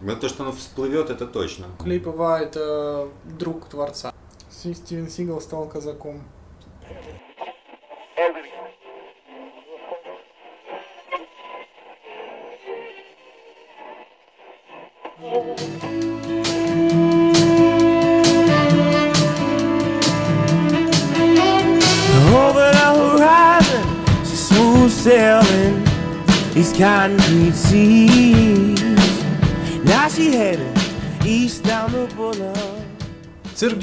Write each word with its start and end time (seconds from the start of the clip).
Но 0.00 0.14
то, 0.14 0.28
что 0.28 0.44
оно 0.44 0.52
всплывет, 0.52 1.10
это 1.10 1.26
точно. 1.26 1.66
Клейпова 1.78 2.40
это 2.40 3.08
друг 3.24 3.66
творца. 3.66 4.12
Стивен 4.50 5.08
Сигал 5.08 5.40
стал 5.40 5.66
казаком. 5.66 6.22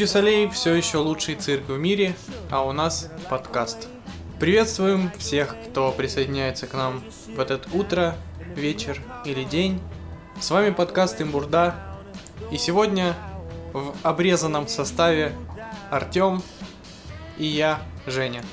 Дюсалей 0.05 0.47
все 0.51 0.75
еще 0.75 0.99
лучший 0.99 1.33
цирк 1.33 1.67
в 1.67 1.79
мире, 1.79 2.15
а 2.51 2.63
у 2.63 2.73
нас 2.73 3.09
подкаст. 3.27 3.87
Приветствуем 4.39 5.09
всех, 5.17 5.55
кто 5.67 5.91
присоединяется 5.91 6.67
к 6.67 6.75
нам 6.75 7.03
в 7.35 7.39
этот 7.39 7.67
утро, 7.73 8.15
вечер 8.55 9.01
или 9.25 9.43
день. 9.43 9.81
С 10.39 10.51
вами 10.51 10.69
подкаст 10.69 11.23
Имбурда. 11.23 11.73
И 12.51 12.57
сегодня 12.59 13.15
в 13.73 13.95
обрезанном 14.03 14.67
составе 14.67 15.33
Артем 15.89 16.43
и 17.39 17.47
я, 17.47 17.81
Женя. 18.05 18.43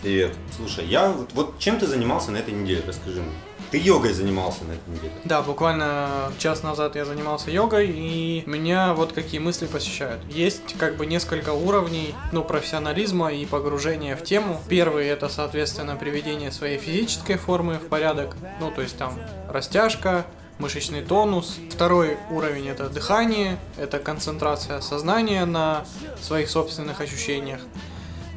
Привет. 0.00 0.36
Слушай, 0.56 0.86
я 0.86 1.10
вот, 1.10 1.32
вот 1.32 1.58
чем 1.58 1.80
ты 1.80 1.88
занимался 1.88 2.30
на 2.30 2.36
этой 2.36 2.54
неделе, 2.54 2.84
расскажи 2.86 3.20
мне. 3.20 3.34
Ты 3.70 3.78
йогой 3.78 4.12
занимался 4.12 4.64
на 4.64 4.72
этой 4.72 4.88
неделе. 4.88 5.12
Да, 5.24 5.42
буквально 5.42 6.32
час 6.38 6.62
назад 6.62 6.96
я 6.96 7.04
занимался 7.04 7.50
йогой, 7.50 7.88
и 7.88 8.42
меня 8.46 8.94
вот 8.94 9.12
какие 9.12 9.40
мысли 9.40 9.66
посещают. 9.66 10.22
Есть 10.30 10.76
как 10.78 10.96
бы 10.96 11.04
несколько 11.04 11.50
уровней, 11.50 12.14
ну, 12.32 12.42
профессионализма 12.42 13.32
и 13.32 13.44
погружения 13.44 14.16
в 14.16 14.24
тему. 14.24 14.60
Первый 14.68 15.06
это, 15.06 15.28
соответственно, 15.28 15.96
приведение 15.96 16.50
своей 16.50 16.78
физической 16.78 17.36
формы 17.36 17.74
в 17.74 17.88
порядок, 17.88 18.36
ну, 18.60 18.70
то 18.70 18.80
есть 18.80 18.96
там 18.96 19.18
растяжка, 19.48 20.24
мышечный 20.58 21.02
тонус. 21.02 21.56
Второй 21.70 22.16
уровень 22.30 22.68
это 22.68 22.88
дыхание, 22.88 23.58
это 23.76 23.98
концентрация 23.98 24.80
сознания 24.80 25.44
на 25.44 25.84
своих 26.20 26.50
собственных 26.50 27.00
ощущениях. 27.00 27.60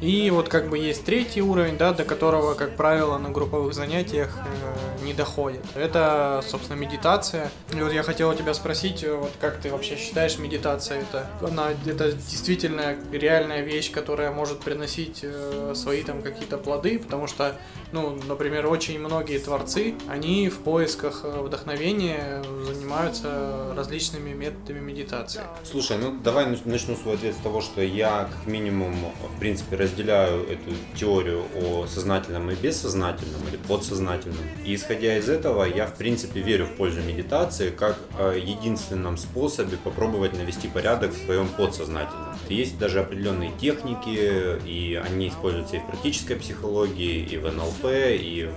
И 0.00 0.30
вот 0.30 0.48
как 0.48 0.68
бы 0.68 0.78
есть 0.78 1.04
третий 1.04 1.42
уровень, 1.42 1.78
да, 1.78 1.92
до 1.92 2.04
которого, 2.04 2.54
как 2.54 2.76
правило, 2.76 3.18
на 3.18 3.30
групповых 3.30 3.72
занятиях 3.72 4.36
э, 4.36 5.01
не 5.02 5.12
доходит. 5.14 5.64
Это, 5.74 6.42
собственно, 6.48 6.76
медитация. 6.78 7.50
И 7.72 7.80
вот 7.80 7.92
я 7.92 8.02
хотел 8.02 8.30
у 8.30 8.34
тебя 8.34 8.54
спросить, 8.54 9.04
э, 9.04 9.14
вот 9.14 9.32
как 9.40 9.58
ты 9.58 9.70
вообще 9.70 9.96
считаешь 9.96 10.38
медитация 10.38 11.00
это? 11.00 11.26
Она 11.40 11.70
это 11.86 12.12
действительно 12.12 12.96
реальная 13.12 13.62
вещь, 13.62 13.90
которая 13.90 14.30
может 14.30 14.60
приносить 14.60 15.20
э, 15.22 15.72
свои 15.74 16.02
там 16.02 16.22
какие-то 16.22 16.58
плоды, 16.58 16.98
потому 16.98 17.26
что, 17.26 17.56
ну, 17.92 18.18
например, 18.26 18.66
очень 18.66 18.98
многие 18.98 19.38
творцы, 19.38 19.94
они 20.08 20.48
в 20.48 20.58
поисках 20.60 21.20
э, 21.24 21.40
вдохновения 21.42 22.42
занимаются 22.64 23.72
различными 23.76 24.32
методами 24.32 24.80
медитации. 24.80 25.42
Слушай, 25.64 25.98
ну 25.98 26.16
давай 26.22 26.46
нач- 26.46 26.62
начну 26.64 26.96
свой 26.96 27.14
ответ 27.14 27.34
с 27.34 27.38
того, 27.38 27.60
что 27.60 27.82
я 27.82 28.28
как 28.32 28.46
минимум, 28.46 28.94
в 29.34 29.38
принципе, 29.38 29.76
разделяю 29.76 30.44
эту 30.48 30.70
теорию 30.94 31.44
о 31.56 31.86
сознательном 31.86 32.50
и 32.50 32.54
бессознательном 32.54 33.40
или 33.48 33.56
подсознательном. 33.56 34.38
И 34.64 34.74
исходя 34.74 34.91
из 34.92 35.28
этого, 35.28 35.64
я 35.64 35.86
в 35.86 35.94
принципе 35.94 36.40
верю 36.40 36.66
в 36.66 36.76
пользу 36.76 37.00
медитации 37.00 37.70
как 37.70 37.98
э, 38.18 38.38
единственном 38.42 39.16
способе 39.16 39.76
попробовать 39.76 40.32
навести 40.34 40.68
порядок 40.68 41.12
в 41.12 41.24
своем 41.24 41.48
подсознательном. 41.48 42.36
Есть 42.48 42.78
даже 42.78 43.00
определенные 43.00 43.52
техники, 43.60 44.58
и 44.66 45.00
они 45.02 45.28
используются 45.28 45.76
и 45.76 45.78
в 45.80 45.86
практической 45.86 46.34
психологии, 46.34 47.24
и 47.24 47.36
в 47.36 47.50
НЛП, 47.50 47.84
и 47.84 48.48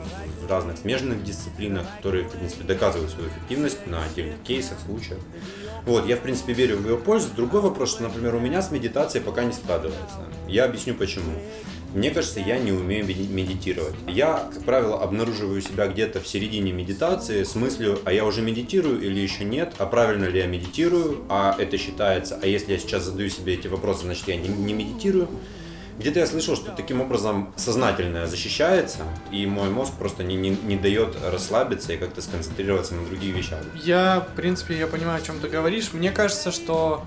в 0.42 0.50
разных 0.50 0.78
смежных 0.78 1.24
дисциплинах, 1.24 1.86
которые, 1.98 2.26
в 2.26 2.32
принципе, 2.32 2.64
доказывают 2.64 3.12
свою 3.12 3.30
эффективность 3.30 3.88
на 3.88 4.04
отдельных 4.04 4.42
кейсах, 4.44 4.78
случаях. 4.86 5.20
Вот, 5.86 6.08
я, 6.08 6.16
в 6.16 6.22
принципе, 6.22 6.54
верю 6.54 6.78
в 6.78 6.90
ее 6.90 6.98
пользу. 6.98 7.28
Другой 7.36 7.62
вопрос, 7.62 7.92
что, 7.92 8.04
например, 8.04 8.36
у 8.36 8.40
меня 8.40 8.62
с 8.62 8.72
медитацией 8.72 9.24
пока 9.24 9.44
не 9.44 9.54
складывается. 9.54 10.26
Я 10.48 10.66
объясню 10.66 10.96
почему. 10.96 11.32
Мне 11.96 12.12
кажется, 12.12 12.42
я 12.42 12.58
не 12.60 12.74
умею 12.74 13.06
меди- 13.06 13.32
медитировать. 13.32 13.96
Я, 14.06 14.50
как 14.54 14.64
правило, 14.66 15.02
обнаруживаю 15.02 15.62
себя 15.62 15.88
где-то 15.88 16.20
в 16.20 16.28
середине 16.28 16.74
медитации 16.74 17.44
с 17.44 17.56
мыслью, 17.56 18.00
а 18.04 18.12
я 18.12 18.26
уже 18.26 18.42
медитирую 18.42 19.02
или 19.02 19.18
еще 19.22 19.46
нет, 19.46 19.74
а 19.78 19.86
правильно 19.86 20.26
ли 20.26 20.40
я 20.40 20.48
медитирую, 20.48 21.24
а 21.30 21.56
это 21.58 21.78
считается, 21.78 22.38
а 22.42 22.48
если 22.48 22.74
я 22.74 22.80
сейчас 22.80 23.04
задаю 23.04 23.30
себе 23.30 23.54
эти 23.54 23.68
вопросы, 23.68 24.02
значит 24.04 24.28
я 24.28 24.36
не, 24.36 24.50
не 24.50 24.74
медитирую. 24.74 25.30
Где-то 25.98 26.20
я 26.20 26.28
слышал, 26.28 26.58
что 26.58 26.72
таким 26.72 27.00
образом 27.00 27.54
сознательное 27.56 28.28
защищается, 28.28 29.04
и 29.32 29.46
мой 29.46 29.70
мозг 29.70 29.94
просто 29.98 30.24
не, 30.26 30.36
не, 30.36 30.50
не 30.50 30.76
дает 30.76 31.16
расслабиться 31.24 31.94
и 31.94 31.98
как-то 31.98 32.22
сконцентрироваться 32.22 32.96
на 32.96 33.06
других 33.06 33.34
вещах. 33.34 33.60
Я, 33.82 34.28
в 34.30 34.36
принципе, 34.36 34.78
я 34.78 34.88
понимаю, 34.88 35.22
о 35.24 35.26
чем 35.26 35.40
ты 35.40 35.48
говоришь. 35.48 35.94
Мне 35.94 36.12
кажется, 36.12 36.52
что 36.52 37.06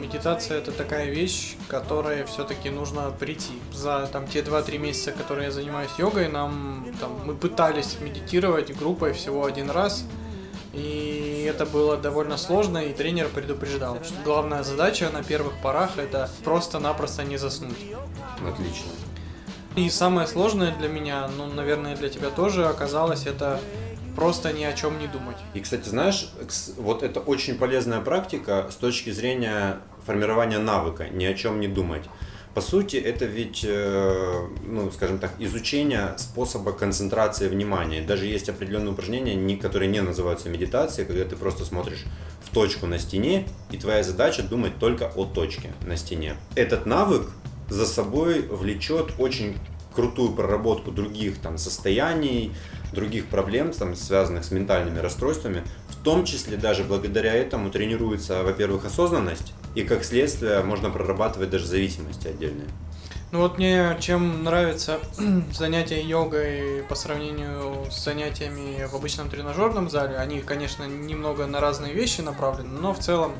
медитация 0.00 0.58
это 0.58 0.72
такая 0.72 1.10
вещь, 1.10 1.56
к 1.66 1.70
которой 1.70 2.24
все-таки 2.24 2.70
нужно 2.70 3.10
прийти. 3.10 3.60
За 3.72 4.08
там 4.10 4.26
те 4.26 4.40
2-3 4.40 4.78
месяца, 4.78 5.12
которые 5.12 5.46
я 5.46 5.50
занимаюсь 5.52 5.90
йогой, 5.98 6.28
нам 6.28 6.86
там 7.00 7.20
мы 7.24 7.34
пытались 7.34 7.98
медитировать 8.00 8.76
группой 8.76 9.12
всего 9.12 9.44
один 9.44 9.70
раз. 9.70 10.04
И 10.72 11.46
это 11.48 11.66
было 11.66 11.96
довольно 11.96 12.36
сложно, 12.36 12.78
и 12.78 12.92
тренер 12.92 13.28
предупреждал, 13.28 13.98
что 14.04 14.14
главная 14.24 14.62
задача 14.62 15.10
на 15.10 15.24
первых 15.24 15.54
порах 15.60 15.98
это 15.98 16.30
просто-напросто 16.44 17.24
не 17.24 17.38
заснуть. 17.38 17.78
Отлично. 18.46 18.90
И 19.76 19.90
самое 19.90 20.26
сложное 20.26 20.74
для 20.76 20.88
меня, 20.88 21.28
ну, 21.36 21.46
наверное, 21.46 21.96
для 21.96 22.08
тебя 22.08 22.30
тоже 22.30 22.66
оказалось 22.66 23.26
это 23.26 23.60
просто 24.20 24.52
ни 24.52 24.64
о 24.64 24.74
чем 24.74 24.98
не 24.98 25.06
думать. 25.06 25.38
И, 25.54 25.60
кстати, 25.60 25.88
знаешь, 25.88 26.30
вот 26.76 27.02
это 27.02 27.20
очень 27.20 27.56
полезная 27.56 28.00
практика 28.00 28.68
с 28.70 28.76
точки 28.76 29.08
зрения 29.10 29.78
формирования 30.04 30.58
навыка, 30.58 31.08
ни 31.08 31.24
о 31.24 31.32
чем 31.32 31.58
не 31.58 31.68
думать. 31.68 32.02
По 32.54 32.60
сути, 32.60 32.96
это 32.96 33.24
ведь, 33.24 33.64
э, 33.66 34.48
ну, 34.66 34.90
скажем 34.90 35.18
так, 35.20 35.32
изучение 35.38 36.14
способа 36.18 36.72
концентрации 36.72 37.48
внимания. 37.48 38.02
Даже 38.02 38.26
есть 38.26 38.50
определенные 38.50 38.92
упражнения, 38.92 39.34
не- 39.36 39.56
которые 39.56 39.88
не 39.88 40.02
называются 40.02 40.50
медитацией, 40.50 41.06
когда 41.06 41.24
ты 41.24 41.36
просто 41.36 41.64
смотришь 41.64 42.04
в 42.44 42.52
точку 42.52 42.86
на 42.86 42.98
стене, 42.98 43.46
и 43.70 43.78
твоя 43.78 44.02
задача 44.02 44.42
думать 44.42 44.78
только 44.78 45.10
о 45.16 45.24
точке 45.24 45.72
на 45.86 45.96
стене. 45.96 46.34
Этот 46.56 46.84
навык 46.84 47.30
за 47.70 47.86
собой 47.86 48.42
влечет 48.42 49.12
очень 49.18 49.56
крутую 50.00 50.32
проработку 50.32 50.90
других 50.90 51.38
там 51.38 51.58
состояний, 51.58 52.52
других 52.92 53.26
проблем, 53.26 53.70
там, 53.72 53.94
связанных 53.94 54.44
с 54.44 54.50
ментальными 54.50 54.98
расстройствами. 54.98 55.62
В 55.88 56.02
том 56.02 56.24
числе 56.24 56.56
даже 56.56 56.84
благодаря 56.84 57.34
этому 57.34 57.70
тренируется, 57.70 58.42
во-первых, 58.42 58.86
осознанность, 58.86 59.52
и 59.74 59.82
как 59.82 60.04
следствие 60.04 60.62
можно 60.62 60.88
прорабатывать 60.88 61.50
даже 61.50 61.66
зависимости 61.66 62.28
отдельные. 62.28 62.68
Ну 63.30 63.40
вот 63.40 63.58
мне 63.58 63.94
чем 64.00 64.42
нравится 64.42 64.98
занятия 65.52 66.00
йогой 66.00 66.82
по 66.88 66.94
сравнению 66.94 67.90
с 67.90 68.02
занятиями 68.02 68.86
в 68.90 68.94
обычном 68.94 69.28
тренажерном 69.28 69.90
зале, 69.90 70.16
они, 70.16 70.40
конечно, 70.40 70.84
немного 70.84 71.46
на 71.46 71.60
разные 71.60 71.92
вещи 71.92 72.22
направлены, 72.22 72.70
но 72.80 72.94
в 72.94 73.00
целом 73.00 73.32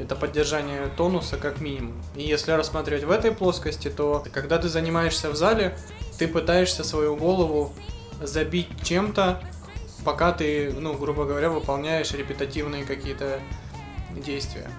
это 0.00 0.16
поддержание 0.16 0.88
тонуса 0.96 1.36
как 1.36 1.60
минимум. 1.60 2.02
И 2.16 2.22
если 2.22 2.52
рассматривать 2.52 3.04
в 3.04 3.10
этой 3.10 3.32
плоскости, 3.32 3.88
то 3.88 4.24
когда 4.32 4.58
ты 4.58 4.68
занимаешься 4.68 5.30
в 5.30 5.36
зале, 5.36 5.76
ты 6.18 6.28
пытаешься 6.28 6.84
свою 6.84 7.16
голову 7.16 7.72
забить 8.22 8.68
чем-то, 8.82 9.42
пока 10.04 10.32
ты, 10.32 10.72
ну, 10.72 10.94
грубо 10.94 11.24
говоря, 11.24 11.50
выполняешь 11.50 12.12
репетативные 12.12 12.84
какие-то 12.84 13.40
действия. 14.16 14.70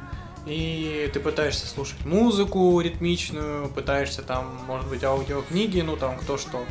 И 0.45 1.09
ты 1.13 1.19
пытаешься 1.19 1.67
слушать 1.67 2.05
музыку 2.05 2.79
ритмичную, 2.79 3.69
пытаешься 3.69 4.23
там, 4.23 4.59
может 4.65 4.89
быть, 4.89 5.03
аудиокниги, 5.03 5.81
ну 5.81 5.97
там 5.97 6.17
кто 6.17 6.37
что. 6.37 6.63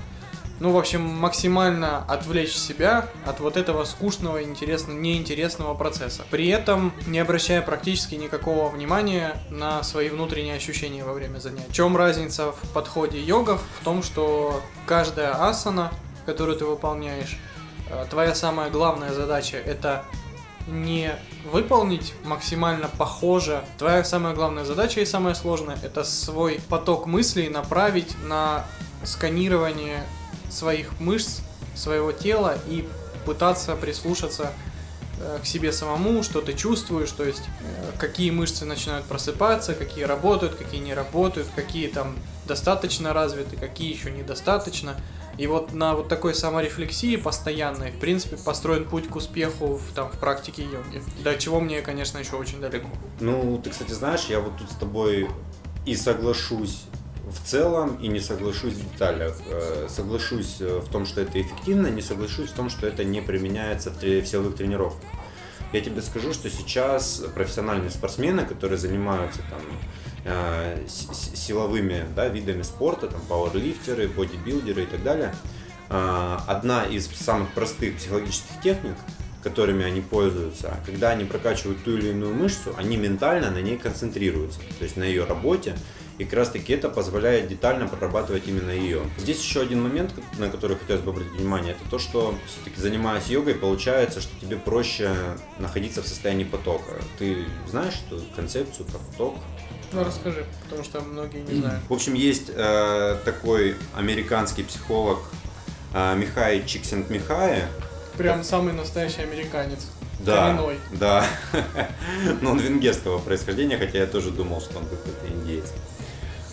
Ну, 0.60 0.72
в 0.72 0.76
общем, 0.76 1.02
максимально 1.02 2.04
отвлечь 2.08 2.54
себя 2.54 3.06
от 3.24 3.38
вот 3.38 3.56
этого 3.56 3.84
скучного, 3.84 4.42
интересного, 4.42 4.98
неинтересного 4.98 5.74
процесса. 5.74 6.24
При 6.30 6.48
этом 6.48 6.92
не 7.06 7.20
обращая 7.20 7.62
практически 7.62 8.16
никакого 8.16 8.68
внимания 8.68 9.36
на 9.50 9.82
свои 9.84 10.08
внутренние 10.08 10.56
ощущения 10.56 11.04
во 11.04 11.12
время 11.12 11.38
занятий. 11.38 11.70
В 11.70 11.72
чем 11.72 11.96
разница 11.96 12.52
в 12.52 12.72
подходе 12.72 13.20
йогов? 13.20 13.62
В 13.80 13.84
том, 13.84 14.02
что 14.02 14.60
каждая 14.86 15.48
асана, 15.48 15.92
которую 16.26 16.58
ты 16.58 16.64
выполняешь, 16.64 17.38
э, 17.90 18.06
твоя 18.10 18.34
самая 18.34 18.68
главная 18.70 19.12
задача 19.12 19.58
это 19.58 20.04
не 20.66 21.14
выполнить 21.50 22.14
максимально 22.24 22.88
похоже. 22.98 23.64
Твоя 23.78 24.04
самая 24.04 24.34
главная 24.34 24.64
задача 24.64 25.00
и 25.00 25.06
самая 25.06 25.34
сложная 25.34 25.78
это 25.82 26.04
свой 26.04 26.60
поток 26.68 27.06
мыслей 27.06 27.48
направить 27.48 28.16
на 28.24 28.66
сканирование 29.04 30.04
своих 30.50 30.98
мышц, 31.00 31.40
своего 31.74 32.12
тела 32.12 32.58
и 32.68 32.86
пытаться 33.24 33.76
прислушаться 33.76 34.52
э, 35.20 35.38
к 35.42 35.46
себе 35.46 35.72
самому, 35.72 36.22
что 36.22 36.40
ты 36.40 36.54
чувствуешь, 36.54 37.10
то 37.10 37.24
есть 37.24 37.42
э, 37.60 37.92
какие 37.98 38.30
мышцы 38.30 38.64
начинают 38.64 39.06
просыпаться, 39.06 39.74
какие 39.74 40.04
работают, 40.04 40.54
какие 40.54 40.80
не 40.80 40.94
работают, 40.94 41.48
какие 41.54 41.88
там 41.88 42.16
достаточно 42.46 43.12
развиты, 43.12 43.56
какие 43.56 43.92
еще 43.92 44.10
недостаточно. 44.10 44.96
И 45.36 45.46
вот 45.46 45.72
на 45.72 45.94
вот 45.94 46.08
такой 46.08 46.34
саморефлексии 46.34 47.14
постоянной, 47.14 47.92
в 47.92 48.00
принципе, 48.00 48.36
построен 48.36 48.84
путь 48.84 49.08
к 49.08 49.14
успеху 49.14 49.76
в, 49.76 49.94
там, 49.94 50.10
в 50.10 50.18
практике 50.18 50.64
йоги. 50.64 51.00
До 51.22 51.36
чего 51.36 51.60
мне, 51.60 51.80
конечно, 51.80 52.18
еще 52.18 52.34
очень 52.34 52.60
далеко. 52.60 52.88
Ну, 53.20 53.60
ты, 53.62 53.70
кстати, 53.70 53.92
знаешь, 53.92 54.24
я 54.24 54.40
вот 54.40 54.56
тут 54.58 54.68
с 54.68 54.74
тобой 54.74 55.28
и 55.86 55.94
соглашусь 55.94 56.82
в 57.30 57.46
целом 57.46 57.96
и 57.96 58.08
не 58.08 58.20
соглашусь 58.20 58.74
в 58.74 58.92
деталях. 58.92 59.36
Э, 59.50 59.86
Соглашусь 59.88 60.56
э, 60.60 60.80
в 60.84 60.88
том, 60.90 61.06
что 61.06 61.20
это 61.20 61.40
эффективно, 61.40 61.88
не 61.88 62.02
соглашусь 62.02 62.50
в 62.50 62.54
том, 62.54 62.70
что 62.70 62.86
это 62.86 63.04
не 63.04 63.20
применяется 63.20 63.90
в 63.90 64.26
силовых 64.26 64.56
тренировках. 64.56 65.08
Я 65.72 65.80
тебе 65.80 66.00
скажу, 66.00 66.32
что 66.32 66.48
сейчас 66.48 67.22
профессиональные 67.34 67.90
спортсмены, 67.90 68.46
которые 68.46 68.78
занимаются 68.78 69.40
там 69.50 69.60
э, 70.24 70.86
силовыми 70.88 72.06
да, 72.16 72.28
видами 72.28 72.62
спорта, 72.62 73.08
там 73.08 73.20
пауэрлифтеры, 73.28 74.08
бодибилдеры 74.08 74.84
и 74.84 74.86
так 74.86 75.02
далее, 75.02 75.34
одна 75.90 76.84
из 76.84 77.06
самых 77.06 77.48
простых 77.54 77.96
психологических 77.96 78.60
техник, 78.62 78.94
которыми 79.42 79.84
они 79.84 80.00
пользуются, 80.00 80.76
когда 80.84 81.10
они 81.10 81.24
прокачивают 81.24 81.82
ту 81.84 81.96
или 81.96 82.08
иную 82.08 82.34
мышцу, 82.34 82.74
они 82.76 82.96
ментально 82.96 83.50
на 83.50 83.62
ней 83.62 83.78
концентрируются, 83.78 84.58
то 84.78 84.84
есть 84.84 84.96
на 84.96 85.04
ее 85.04 85.24
работе, 85.24 85.76
и 86.18 86.24
как 86.24 86.34
раз 86.34 86.50
таки 86.50 86.72
это 86.72 86.88
позволяет 86.88 87.48
детально 87.48 87.86
прорабатывать 87.86 88.48
именно 88.48 88.70
ее. 88.70 89.02
Здесь 89.16 89.40
еще 89.40 89.60
один 89.60 89.82
момент, 89.82 90.12
на 90.38 90.50
который 90.50 90.76
хотелось 90.76 91.02
бы 91.02 91.12
обратить 91.12 91.32
внимание, 91.32 91.72
это 91.72 91.88
то, 91.88 91.98
что 91.98 92.34
все-таки 92.46 92.80
занимаясь 92.80 93.28
йогой, 93.28 93.54
получается, 93.54 94.20
что 94.20 94.38
тебе 94.40 94.56
проще 94.56 95.14
находиться 95.58 96.02
в 96.02 96.08
состоянии 96.08 96.44
потока. 96.44 96.92
Ты 97.18 97.44
знаешь 97.68 97.94
эту 98.06 98.20
концепцию 98.34 98.86
про 98.86 98.98
поток? 98.98 99.36
Ну, 99.92 100.04
расскажи, 100.04 100.44
потому 100.64 100.84
что 100.84 101.00
многие 101.00 101.40
не 101.40 101.60
знают. 101.60 101.80
В 101.88 101.92
общем, 101.92 102.14
есть 102.14 102.50
э, 102.54 103.16
такой 103.24 103.76
американский 103.94 104.64
психолог 104.64 105.20
э, 105.94 106.16
Михай 106.16 106.64
Чиксент-Михай. 106.66 107.62
Прям 108.18 108.42
самый 108.42 108.74
настоящий 108.74 109.22
американец. 109.22 109.86
Да, 110.18 110.52
Коренной. 110.56 110.78
да. 110.92 111.24
Но 112.42 112.50
он 112.50 112.58
венгерского 112.58 113.18
происхождения, 113.18 113.78
хотя 113.78 113.98
я 113.98 114.06
тоже 114.06 114.30
думал, 114.32 114.60
что 114.60 114.78
он 114.78 114.84
какой-то 114.84 115.28
индейец. 115.28 115.72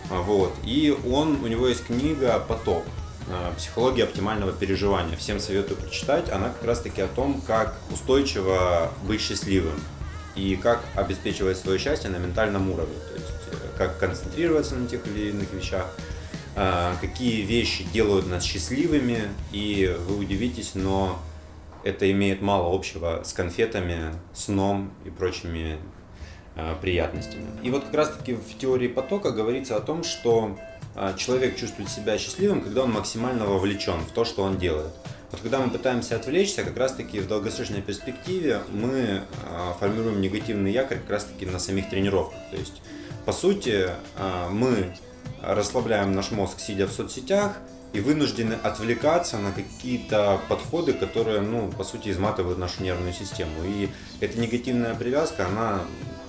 А, 0.10 0.22
Вот. 0.22 0.54
И 0.63 0.96
он, 1.10 1.44
у 1.44 1.48
него 1.48 1.68
есть 1.68 1.86
книга 1.86 2.40
«Поток. 2.48 2.84
э, 3.28 3.54
Психология 3.57 4.04
оптимального 4.04 4.52
переживания». 4.52 5.18
Всем 5.18 5.40
советую 5.40 5.78
прочитать. 5.78 6.30
Она 6.30 6.50
как 6.50 6.63
раз 6.63 6.80
таки 6.81 7.02
о 7.02 7.07
том, 7.07 7.42
как 7.42 7.75
устойчиво 7.92 8.92
быть 9.07 9.22
счастливым 9.22 9.80
и 10.36 10.56
как 10.57 10.84
обеспечивать 10.96 11.57
свое 11.57 11.80
счастье 11.80 12.10
на 12.10 12.18
ментальном 12.18 12.69
уровне. 12.69 12.96
То 13.10 13.13
есть 13.16 13.28
э, 13.52 13.78
как 13.78 13.98
концентрироваться 14.00 14.75
на 14.75 14.88
тех 14.88 15.06
или 15.07 15.30
иных 15.30 15.52
вещах, 15.54 15.88
э, 16.56 16.94
какие 17.01 17.42
вещи 17.42 17.84
делают 17.94 18.28
нас 18.28 18.44
счастливыми. 18.44 19.24
И 19.51 19.96
вы 20.08 20.18
удивитесь, 20.18 20.72
но 20.75 21.19
это 21.84 22.10
имеет 22.12 22.42
мало 22.42 22.74
общего 22.75 23.22
с 23.24 23.34
конфетами, 23.34 24.13
сном 24.34 24.92
и 25.06 25.10
прочими 25.10 25.78
приятностями. 26.81 27.46
И 27.63 27.69
вот 27.69 27.84
как 27.86 27.94
раз 27.94 28.10
таки 28.10 28.34
в 28.34 28.57
теории 28.57 28.88
потока 28.88 29.31
говорится 29.31 29.75
о 29.75 29.81
том, 29.81 30.04
что 30.04 30.57
э, 30.96 31.13
человек 31.18 31.57
чувствует 31.57 31.90
себя 31.90 32.18
счастливым, 32.18 32.62
когда 32.62 32.84
он 32.84 32.92
максимально 32.92 33.46
вовлечен 33.46 34.00
в 34.00 34.12
то, 34.12 34.24
что 34.24 34.44
он 34.44 34.57
делает. 34.57 34.94
Вот 35.31 35.42
когда 35.42 35.60
мы 35.60 35.69
пытаемся 35.69 36.16
отвлечься, 36.16 36.63
как 36.63 36.78
раз 36.78 36.94
таки 36.94 37.19
в 37.19 37.28
долгосрочной 37.28 37.81
перспективе 37.81 38.62
мы 38.72 39.00
э, 39.00 39.22
формируем 39.80 40.22
негативный 40.22 40.72
якорь 40.72 41.00
как 41.00 41.10
раз 41.10 41.25
таки 41.25 41.46
на 41.46 41.60
самих 41.60 41.90
тренировках. 41.90 42.40
То 42.52 42.58
есть, 42.58 42.81
по 43.25 43.34
сути, 43.34 43.90
э, 44.18 44.50
мы 44.50 44.96
расслабляем 45.42 46.13
наш 46.13 46.31
мозг, 46.31 46.60
сидя 46.60 46.88
в 46.88 46.92
соцсетях, 46.92 47.58
и 47.94 48.01
вынуждены 48.01 48.56
отвлекаться 48.62 49.38
на 49.38 49.51
какие-то 49.51 50.42
подходы, 50.50 50.94
которые, 50.94 51.40
ну, 51.40 51.72
по 51.72 51.84
сути, 51.84 52.10
изматывают 52.10 52.58
нашу 52.58 52.84
нервную 52.84 53.13
систему. 53.13 53.63
И 53.66 53.90
эта 54.19 54.38
негативная 54.38 54.96
привязка, 54.96 55.48
она 55.48 55.81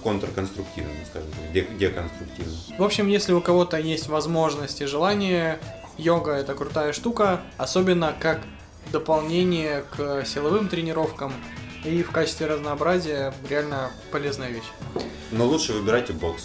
контрконструктивна, 0.02 0.90
скажем 1.10 1.31
так, 1.31 1.52
де- 1.52 1.66
деконструктивна. 1.78 2.52
В 2.78 2.82
общем, 2.82 3.08
если 3.08 3.32
у 3.32 3.40
кого-то 3.40 3.76
есть 3.78 4.08
возможность 4.08 4.81
и 4.81 4.87
желание, 4.87 5.58
йога 5.98 6.32
это 6.32 6.54
крутая 6.54 6.93
штука, 6.93 7.40
особенно 7.58 8.14
как 8.20 8.40
дополнение 8.93 9.84
к 9.96 10.25
силовым 10.25 10.69
тренировкам 10.69 11.32
и 11.84 12.02
в 12.02 12.10
качестве 12.10 12.46
разнообразия 12.46 13.32
реально 13.48 13.90
полезная 14.12 14.50
вещь. 14.50 14.70
Но 15.32 15.46
лучше 15.46 15.72
выбирайте 15.72 16.12
бокс. 16.12 16.44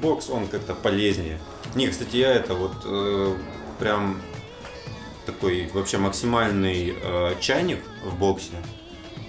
Бокс, 0.00 0.28
он 0.30 0.46
как-то 0.48 0.74
полезнее. 0.74 1.38
Не, 1.74 1.88
кстати, 1.88 2.16
я 2.16 2.32
это 2.32 2.54
вот 2.54 2.72
э, 2.84 3.36
прям 3.78 4.20
такой 5.26 5.68
вообще 5.74 5.98
максимальный 5.98 6.94
э, 7.02 7.34
чайник 7.40 7.80
в 8.04 8.16
боксе. 8.18 8.52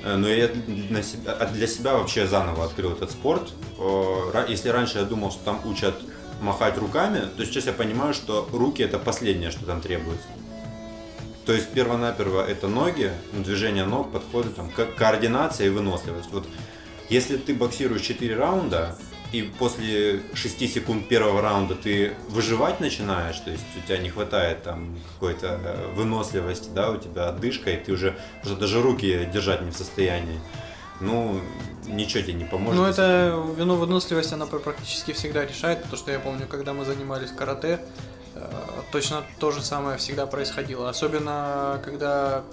Э, 0.08 0.16
Но 0.16 0.28
я 0.30 0.48
для 0.48 1.04
себя, 1.04 1.34
а 1.34 1.46
для 1.46 1.68
себя 1.68 1.94
вообще 1.98 2.28
заново 2.28 2.64
открыл 2.66 2.94
этот 2.94 3.12
спорт. 3.12 3.52
Э, 3.78 4.46
Если 4.48 4.70
раньше 4.70 5.00
я 5.00 5.04
думал, 5.06 5.32
что 5.32 5.44
там 5.44 5.62
учат 5.66 5.96
махать 6.42 6.78
руками, 6.78 7.24
то 7.36 7.46
сейчас 7.46 7.66
я 7.66 7.74
понимаю, 7.74 8.14
что 8.14 8.48
руки 8.54 8.82
это 8.84 9.00
последнее, 9.00 9.52
что 9.52 9.66
там 9.66 9.82
требуется. 9.82 10.28
То 11.46 11.54
есть 11.54 11.70
перво-наперво 11.70 12.42
это 12.46 12.68
ноги, 12.68 13.12
движение 13.34 13.86
ног, 13.86 14.12
подходы, 14.12 14.50
там, 14.50 14.70
ко- 14.70 14.86
координация 14.86 15.68
и 15.68 15.70
выносливость. 15.70 16.30
Вот 16.32 16.46
если 17.10 17.38
ты 17.38 17.54
боксируешь 17.56 18.02
4 18.02 18.36
раунда, 18.36 18.96
и 19.32 19.42
после 19.42 20.22
6 20.34 20.74
секунд 20.74 21.08
первого 21.08 21.42
раунда 21.42 21.76
ты 21.76 22.14
выживать 22.30 22.80
начинаешь, 22.80 23.38
то 23.40 23.52
есть 23.52 23.66
у 23.76 23.86
тебя 23.86 23.98
не 23.98 24.10
хватает 24.10 24.64
там 24.64 24.98
какой-то 25.14 25.60
э, 25.62 25.88
выносливости, 25.94 26.70
да, 26.70 26.92
у 26.92 26.98
тебя 26.98 27.30
отдышка, 27.30 27.72
и 27.72 27.78
ты 27.78 27.92
уже 27.92 28.18
просто 28.42 28.60
даже 28.60 28.82
руки 28.82 29.30
держать 29.32 29.62
не 29.62 29.72
в 29.72 29.76
состоянии. 29.76 30.40
Ну, 31.00 31.42
ничего 31.86 32.24
тебе 32.24 32.34
не 32.34 32.46
поможет. 32.46 32.76
Ну, 32.76 32.86
это 32.86 33.44
вину 33.58 33.76
выносливость 33.76 34.34
она 34.34 34.46
практически 34.46 35.12
всегда 35.12 35.46
решает, 35.46 35.84
потому 35.84 35.98
что 35.98 36.12
я 36.12 36.20
помню, 36.20 36.48
когда 36.48 36.74
мы 36.74 36.86
занимались 36.86 37.32
карате, 37.32 37.82
э, 38.34 38.40
точно 38.92 39.24
то 39.40 39.52
же 39.52 39.62
самое 39.62 39.98
всегда 39.98 40.26
происходило. 40.26 40.90
Особенно, 40.90 41.82
когда 41.84 42.44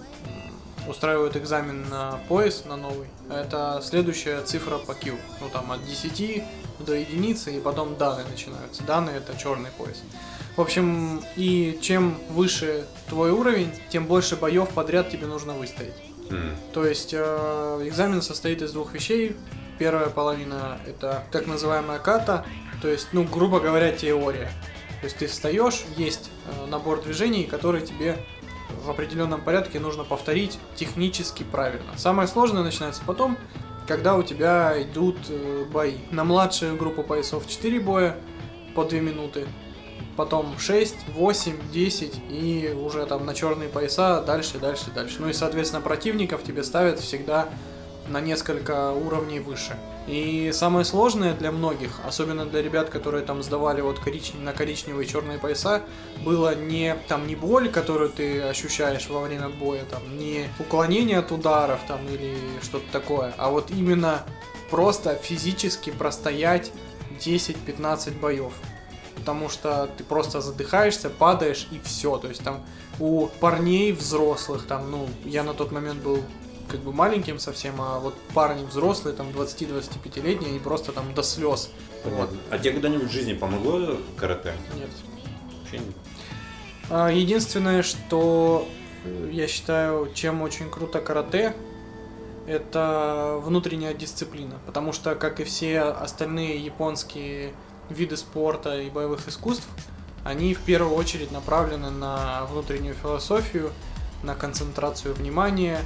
устраивают 0.88 1.36
экзамен 1.36 1.88
на 1.88 2.20
пояс, 2.28 2.64
на 2.64 2.76
новый. 2.76 3.08
Это 3.30 3.80
следующая 3.82 4.42
цифра 4.42 4.78
по 4.78 4.94
Q. 4.94 5.16
Ну, 5.40 5.48
там, 5.48 5.72
от 5.72 5.84
10 5.84 6.44
до 6.80 6.94
единицы, 6.94 7.56
и 7.56 7.60
потом 7.60 7.96
даны 7.96 8.24
начинаются. 8.30 8.82
Даны— 8.84 9.10
это 9.16 9.36
черный 9.36 9.70
пояс. 9.70 10.02
В 10.56 10.60
общем, 10.60 11.22
и 11.36 11.78
чем 11.82 12.16
выше 12.30 12.84
твой 13.08 13.30
уровень, 13.30 13.72
тем 13.88 14.06
больше 14.06 14.36
боев 14.36 14.68
подряд 14.70 15.10
тебе 15.10 15.26
нужно 15.26 15.54
выстоять. 15.54 15.96
М. 16.30 16.56
То 16.72 16.86
есть 16.86 17.12
э, 17.12 17.80
экзамен 17.84 18.22
состоит 18.22 18.62
из 18.62 18.72
двух 18.72 18.92
вещей. 18.92 19.36
Первая 19.78 20.08
половина 20.08 20.78
это 20.86 21.24
так 21.32 21.46
называемая 21.46 21.98
ката, 21.98 22.44
то 22.80 22.88
есть, 22.88 23.08
ну, 23.12 23.24
грубо 23.24 23.58
говоря, 23.58 23.90
теория. 23.90 24.50
То 25.00 25.06
есть 25.06 25.16
ты 25.18 25.26
встаешь, 25.26 25.84
есть 25.96 26.30
э, 26.46 26.66
набор 26.66 27.02
движений, 27.02 27.44
которые 27.44 27.84
тебе 27.84 28.24
в 28.84 28.90
определенном 28.90 29.40
порядке 29.40 29.80
нужно 29.80 30.04
повторить 30.04 30.58
технически 30.76 31.42
правильно. 31.42 31.92
Самое 31.96 32.28
сложное 32.28 32.62
начинается 32.62 33.02
потом, 33.06 33.36
когда 33.86 34.16
у 34.16 34.22
тебя 34.22 34.74
идут 34.82 35.16
э, 35.28 35.64
бои. 35.72 35.96
На 36.10 36.24
младшую 36.24 36.76
группу 36.76 37.02
поясов 37.02 37.46
4 37.46 37.80
боя 37.80 38.16
по 38.74 38.84
2 38.84 38.98
минуты, 39.00 39.46
потом 40.16 40.58
6, 40.58 41.08
8, 41.08 41.72
10 41.72 42.22
и 42.30 42.74
уже 42.76 43.04
там 43.06 43.26
на 43.26 43.34
черные 43.34 43.68
пояса 43.68 44.22
дальше, 44.22 44.58
дальше, 44.58 44.90
дальше. 44.94 45.16
Ну 45.20 45.28
и, 45.28 45.32
соответственно, 45.32 45.82
противников 45.82 46.42
тебе 46.42 46.62
ставят 46.62 47.00
всегда 47.00 47.48
на 48.08 48.20
несколько 48.20 48.90
уровней 48.90 49.40
выше. 49.40 49.76
И 50.06 50.50
самое 50.52 50.84
сложное 50.84 51.32
для 51.32 51.50
многих, 51.50 52.00
особенно 52.06 52.44
для 52.44 52.60
ребят, 52.60 52.90
которые 52.90 53.24
там 53.24 53.42
сдавали 53.42 53.80
вот 53.80 53.98
коричнев- 53.98 54.40
на 54.40 54.52
коричневые 54.52 55.06
и 55.06 55.10
черные 55.10 55.38
пояса, 55.38 55.82
было 56.22 56.54
не 56.54 56.94
там 57.08 57.26
не 57.26 57.36
боль, 57.36 57.70
которую 57.70 58.10
ты 58.10 58.42
ощущаешь 58.42 59.08
во 59.08 59.20
время 59.22 59.48
боя, 59.48 59.84
там 59.90 60.02
не 60.18 60.48
уклонение 60.58 61.18
от 61.18 61.32
ударов 61.32 61.80
там 61.88 62.06
или 62.08 62.36
что-то 62.62 62.84
такое, 62.92 63.32
а 63.38 63.48
вот 63.50 63.70
именно 63.70 64.22
просто 64.70 65.14
физически 65.14 65.90
простоять 65.90 66.70
10-15 67.18 68.20
боев 68.20 68.52
потому 69.16 69.48
что 69.48 69.88
ты 69.96 70.04
просто 70.04 70.42
задыхаешься, 70.42 71.08
падаешь 71.08 71.66
и 71.70 71.80
все. 71.82 72.18
То 72.18 72.28
есть 72.28 72.42
там 72.42 72.62
у 73.00 73.28
парней 73.40 73.92
взрослых, 73.92 74.66
там, 74.66 74.90
ну, 74.90 75.08
я 75.24 75.42
на 75.44 75.54
тот 75.54 75.72
момент 75.72 76.02
был 76.02 76.18
как 76.68 76.80
бы 76.80 76.92
маленьким 76.92 77.38
совсем, 77.38 77.80
а 77.80 77.98
вот 77.98 78.14
парни 78.34 78.64
взрослые, 78.64 79.16
там 79.16 79.28
20-25-летние, 79.28 80.50
они 80.50 80.58
просто 80.58 80.92
там 80.92 81.14
до 81.14 81.22
слез. 81.22 81.70
Вот. 82.04 82.30
А 82.50 82.58
тебе 82.58 82.72
когда-нибудь 82.72 83.08
в 83.08 83.12
жизни 83.12 83.34
помогло 83.34 83.96
карате? 84.16 84.54
Нет. 84.74 84.90
Вообще 85.60 85.78
нет. 85.78 85.94
А, 86.90 87.08
Единственное, 87.08 87.82
что 87.82 88.68
э, 89.04 89.30
я 89.32 89.46
считаю, 89.46 90.10
чем 90.14 90.42
очень 90.42 90.70
круто 90.70 91.00
карате, 91.00 91.54
это 92.46 93.40
внутренняя 93.42 93.94
дисциплина. 93.94 94.58
Потому 94.66 94.92
что, 94.92 95.14
как 95.14 95.40
и 95.40 95.44
все 95.44 95.80
остальные 95.80 96.64
японские 96.64 97.54
виды 97.88 98.16
спорта 98.16 98.80
и 98.80 98.90
боевых 98.90 99.26
искусств, 99.28 99.66
они 100.24 100.54
в 100.54 100.60
первую 100.60 100.94
очередь 100.94 101.30
направлены 101.32 101.90
на 101.90 102.44
внутреннюю 102.46 102.94
философию, 102.94 103.70
на 104.22 104.34
концентрацию 104.34 105.14
внимания, 105.14 105.80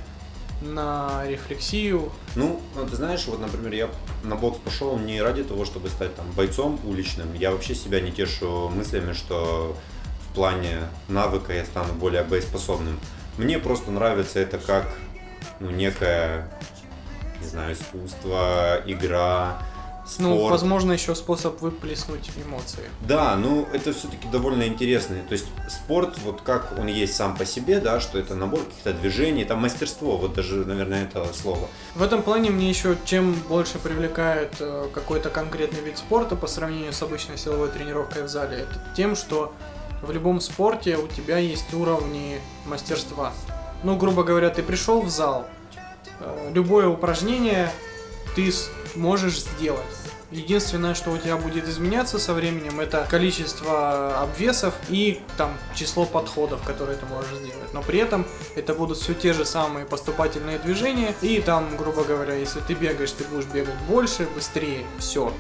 на 0.61 1.25
рефлексию. 1.27 2.11
Ну, 2.35 2.61
ну, 2.75 2.87
ты 2.87 2.97
знаешь, 2.97 3.27
вот, 3.27 3.41
например, 3.41 3.73
я 3.73 3.89
на 4.25 4.37
бокс 4.37 4.59
пошел 4.59 4.99
не 4.99 5.21
ради 5.23 5.45
того, 5.45 5.65
чтобы 5.65 5.89
стать 5.89 6.15
там 6.15 6.31
бойцом 6.33 6.81
уличным. 6.85 7.33
Я 7.35 7.53
вообще 7.53 7.75
себя 7.75 8.01
не 8.01 8.11
тешу 8.11 8.69
мыслями, 8.69 9.13
что 9.13 9.77
в 10.29 10.35
плане 10.35 10.89
навыка 11.09 11.53
я 11.53 11.65
стану 11.65 11.95
более 11.95 12.23
боеспособным. 12.23 12.99
Мне 13.37 13.59
просто 13.59 13.91
нравится 13.91 14.41
это 14.41 14.59
как 14.59 14.87
ну, 15.61 15.71
некое, 15.71 16.51
не 17.41 17.47
знаю, 17.47 17.75
искусство, 17.75 18.83
игра, 18.85 19.63
спорт. 20.09 20.31
Ну, 20.31 20.49
возможно, 20.49 20.93
еще 20.93 21.15
способ 21.15 21.61
выплеснуть 21.61 22.31
эмоции. 22.45 22.85
Да, 23.07 23.37
ну 23.37 23.69
это 23.73 23.93
все-таки 23.93 24.27
довольно 24.29 24.65
интересно. 24.67 25.17
То 25.29 25.35
есть 25.35 25.47
спорт, 25.69 26.19
вот 26.25 26.41
как 26.41 26.79
он 26.79 26.87
есть 26.87 27.15
сам 27.15 27.37
по 27.37 27.45
себе, 27.45 27.81
да, 27.81 28.01
что 28.01 28.19
это 28.19 28.35
набор 28.35 28.61
каких-то 28.65 28.93
движений, 28.93 29.45
там 29.45 29.61
мастерство, 29.61 30.17
вот 30.17 30.35
даже, 30.35 30.65
наверное, 30.65 31.05
это 31.05 31.27
слово. 31.35 31.69
В 31.95 32.03
этом 32.03 32.23
плане 32.23 32.51
мне 32.51 32.69
еще 32.69 32.97
чем 33.05 33.35
больше 33.49 33.79
привлекает 33.79 34.57
э, 34.61 34.89
какой-то 34.93 35.31
конкретный 35.31 35.81
вид 35.81 35.99
спорта 35.99 36.37
по 36.37 36.47
сравнению 36.47 36.93
с 36.93 37.03
обычной 37.03 37.37
силовой 37.37 37.69
тренировкой 37.69 38.23
в 38.23 38.29
зале, 38.29 38.59
это 38.59 38.95
тем, 38.97 39.15
что 39.15 39.53
в 40.03 40.11
любом 40.11 40.41
спорте 40.41 40.97
у 40.97 41.09
тебя 41.09 41.39
есть 41.39 41.73
уровни 41.75 42.41
мастерства. 42.67 43.33
Ну, 43.83 43.97
грубо 43.97 44.23
говоря, 44.23 44.51
ты 44.51 44.63
пришел 44.63 45.03
в 45.03 45.11
зал, 45.11 45.47
э, 46.21 46.51
любое 46.55 46.89
упражнение 46.89 47.71
ты 48.35 48.53
можешь 48.95 49.41
сделать. 49.41 49.85
Единственное, 50.31 50.95
что 50.95 51.11
у 51.11 51.17
тебя 51.17 51.39
будет 51.39 51.67
изменяться 51.67 52.19
со 52.19 52.35
временем, 52.35 52.81
это 52.81 53.07
количество 53.09 54.21
обвесов 54.21 54.75
и 54.91 55.23
там 55.39 55.57
число 55.75 56.05
подходов, 56.05 56.63
которые 56.65 56.99
ты 56.99 57.07
можешь 57.07 57.39
сделать. 57.39 57.73
Но 57.73 57.83
при 57.83 57.99
этом 57.99 58.27
это 58.55 58.75
будут 58.75 58.99
все 58.99 59.15
те 59.15 59.33
же 59.33 59.47
самые 59.47 59.87
поступательные 59.87 60.59
движения. 60.59 61.15
И 61.23 61.41
там, 61.41 61.75
грубо 61.79 62.05
говоря, 62.05 62.35
если 62.35 62.61
ты 62.61 62.75
бегаешь, 62.75 63.13
ты 63.13 63.25
будешь 63.25 63.47
бегать 63.47 63.77
больше, 63.89 64.29
быстрее, 64.35 64.85
все. 64.99 65.33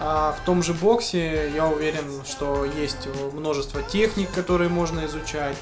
А 0.00 0.32
в 0.32 0.44
том 0.44 0.62
же 0.62 0.74
боксе 0.74 1.50
я 1.54 1.66
уверен, 1.66 2.24
что 2.26 2.64
есть 2.64 3.08
множество 3.32 3.80
техник, 3.82 4.30
которые 4.32 4.68
можно 4.68 5.06
изучать 5.06 5.56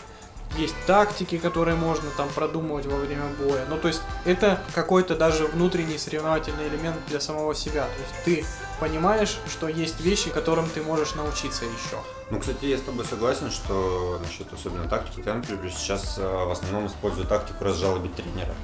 есть 0.56 0.75
тактики, 0.87 1.38
которые 1.38 1.76
можно 1.76 2.11
там 2.16 2.28
продумывать 2.28 2.87
во 2.87 2.96
время 2.96 3.25
боя. 3.40 3.64
Ну, 3.68 3.78
то 3.78 3.88
есть 3.88 4.02
это 4.25 4.61
какой-то 4.75 5.16
даже 5.16 5.46
внутренний 5.46 5.99
соревновательный 5.99 6.68
элемент 6.68 6.96
для 7.08 7.20
самого 7.20 7.54
себя. 7.54 7.84
То 7.84 8.02
есть 8.02 8.25
ты 8.25 8.46
понимаешь, 8.80 9.38
что 9.49 9.68
есть 9.68 10.00
вещи, 10.00 10.30
которым 10.30 10.68
ты 10.68 10.82
можешь 10.82 11.14
научиться 11.14 11.64
еще. 11.64 11.99
Ну, 12.30 12.40
кстати, 12.40 12.64
я 12.66 12.78
с 12.78 12.80
тобой 12.80 13.04
согласен, 13.04 13.50
что 13.50 14.20
насчет 14.23 14.52
особенно 14.52 14.88
тактики, 14.88 15.23
я, 15.26 15.34
например, 15.34 15.70
сейчас 15.70 16.18
э, 16.18 16.23
в 16.23 16.50
основном 16.50 16.87
использую 16.87 17.26
тактику 17.26 17.64
разжалобить 17.64 18.14
тренера. 18.14 18.54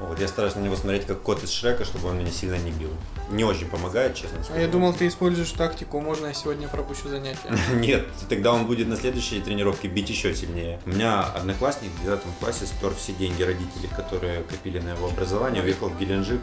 Вот, 0.00 0.18
я 0.18 0.28
стараюсь 0.28 0.54
на 0.54 0.60
него 0.60 0.76
смотреть 0.76 1.04
как 1.04 1.20
кот 1.20 1.44
из 1.44 1.50
Шрека, 1.50 1.84
чтобы 1.84 2.08
он 2.08 2.18
меня 2.18 2.30
сильно 2.30 2.54
не 2.54 2.70
бил. 2.70 2.88
Не 3.28 3.44
очень 3.44 3.68
помогает, 3.68 4.14
честно 4.14 4.42
скажу. 4.42 4.58
А 4.58 4.62
я 4.62 4.66
думал, 4.66 4.94
ты 4.94 5.06
используешь 5.06 5.52
тактику, 5.52 6.00
можно 6.00 6.28
я 6.28 6.32
сегодня 6.32 6.68
пропущу 6.68 7.10
занятия. 7.10 7.54
Нет, 7.74 8.06
тогда 8.30 8.54
он 8.54 8.66
будет 8.66 8.88
на 8.88 8.96
следующей 8.96 9.42
тренировке 9.42 9.88
бить 9.88 10.08
еще 10.08 10.34
сильнее. 10.34 10.80
У 10.86 10.90
меня 10.90 11.20
одноклассник 11.20 11.90
в 11.90 12.02
девятом 12.02 12.30
классе 12.40 12.64
спер 12.64 12.94
все 12.94 13.12
деньги 13.12 13.42
родителей, 13.42 13.90
которые 13.94 14.42
копили 14.44 14.78
на 14.80 14.94
его 14.94 15.06
образование, 15.06 15.62
уехал 15.62 15.90
в 15.90 15.98
Геленджик 15.98 16.40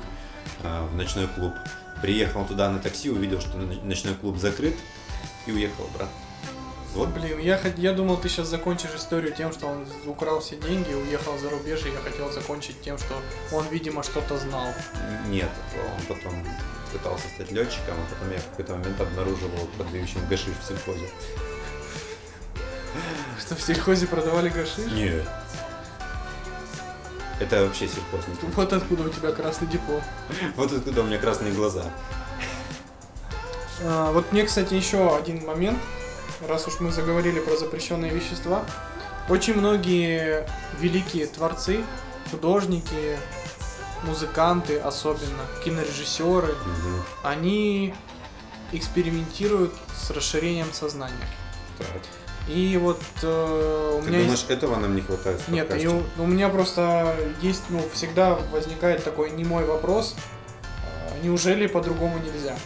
э, 0.62 0.88
в 0.92 0.96
ночной 0.96 1.28
клуб. 1.28 1.54
Приехал 2.04 2.46
туда 2.46 2.70
на 2.70 2.78
такси, 2.78 3.10
увидел, 3.10 3.42
что 3.42 3.58
ночной 3.58 4.14
клуб 4.14 4.38
закрыт 4.38 4.76
и 5.48 5.52
уехал 5.52 5.86
обратно. 5.96 6.27
Вот. 6.98 7.10
Блин, 7.10 7.38
я, 7.38 7.62
я 7.78 7.94
думал, 7.94 8.18
ты 8.18 8.28
сейчас 8.28 8.48
закончишь 8.48 8.90
историю 8.96 9.32
тем, 9.32 9.54
что 9.54 9.68
он 9.68 9.86
украл 10.08 10.40
все 10.40 10.56
деньги, 10.56 10.92
уехал 10.94 11.38
за 11.38 11.52
рубеж, 11.52 11.86
и 11.86 11.90
я 11.90 12.00
хотел 12.00 12.32
закончить 12.32 12.82
тем, 12.82 12.98
что 12.98 13.14
он, 13.52 13.68
видимо, 13.70 14.02
что-то 14.02 14.36
знал. 14.40 14.74
Нет, 15.28 15.50
он 15.76 16.16
потом 16.16 16.34
пытался 16.92 17.28
стать 17.28 17.52
летчиком, 17.52 17.94
а 17.94 18.14
потом 18.16 18.34
я 18.34 18.40
в 18.40 18.50
какой-то 18.50 18.76
момент 18.78 19.00
обнаружил 19.00 19.48
его 19.48 19.68
продающим 19.78 20.28
гашиш 20.28 20.56
в 20.60 20.68
сельхозе. 20.68 21.08
Что, 23.40 23.56
в 23.56 23.62
сельхозе 23.62 24.08
продавали 24.08 24.50
гашиш? 24.50 24.92
Нет. 24.92 25.30
Это 27.40 27.64
вообще 27.64 27.88
сельхоз. 27.88 28.22
Вот 28.56 28.74
откуда 28.74 29.04
у 29.04 29.10
тебя 29.10 29.32
красный 29.34 29.68
диплом. 29.68 30.02
Вот 30.56 30.72
откуда 30.72 31.02
у 31.02 31.04
меня 31.04 31.20
красные 31.20 31.54
глаза. 31.54 31.84
А, 33.84 34.12
вот 34.12 34.32
мне, 34.32 34.44
кстати, 34.46 34.74
еще 34.74 35.16
один 35.16 35.46
момент 35.46 35.78
раз 36.48 36.68
уж 36.68 36.80
мы 36.80 36.92
заговорили 36.92 37.40
про 37.40 37.56
запрещенные 37.56 38.12
вещества, 38.12 38.66
очень 39.30 39.56
многие 39.56 40.48
великие 40.80 41.28
творцы, 41.28 41.84
художники, 42.32 43.18
музыканты 44.04 44.78
особенно, 44.80 45.44
кинорежиссеры, 45.64 46.54
угу. 46.54 47.04
они 47.24 47.94
экспериментируют 48.72 49.74
с 49.96 50.12
расширением 50.12 50.72
сознания. 50.74 51.16
Так. 51.78 51.88
И 52.48 52.78
вот 52.82 53.02
э, 53.24 53.98
у 54.00 54.02
Ты 54.02 54.10
меня 54.10 54.20
думаешь, 54.22 54.40
есть... 54.40 54.52
этого 54.52 54.78
нам 54.78 54.96
не 54.96 55.02
хватает? 55.02 55.42
Нет, 55.50 55.82
и 55.82 55.88
у, 55.88 56.02
у 56.18 56.26
меня 56.26 56.48
просто 56.48 57.16
есть, 57.42 57.64
ну, 57.70 57.84
всегда 57.94 58.36
возникает 58.54 59.04
такой 59.04 59.32
немой 59.32 59.66
вопрос, 59.66 60.16
э, 60.16 61.24
неужели 61.24 61.68
по-другому 61.68 62.20
нельзя? 62.20 62.58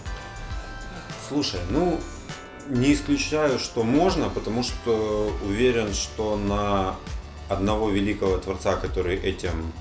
Слушай, 1.28 1.62
ну, 1.70 2.00
не 2.72 2.94
исключаю, 2.94 3.60
что 3.60 3.84
можно, 3.84 4.30
потому 4.30 4.64
что 4.64 5.32
уверен, 5.46 5.94
что 5.94 6.38
на 6.38 6.96
одного 7.50 7.90
великого 7.90 8.38
творца, 8.38 8.76
который 8.76 9.18
этим 9.18 9.74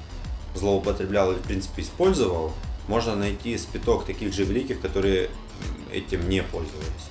злоупотреблял 0.55 1.33
и 1.33 1.37
в 1.37 1.43
принципе 1.43 1.83
использовал, 1.83 2.53
можно 2.89 3.15
найти 3.15 3.57
спиток 3.59 4.05
таких 4.05 4.35
же 4.35 4.45
великих, 4.45 4.81
которые 4.81 5.31
этим 5.93 6.29
не 6.29 6.43
пользовались. 6.43 7.11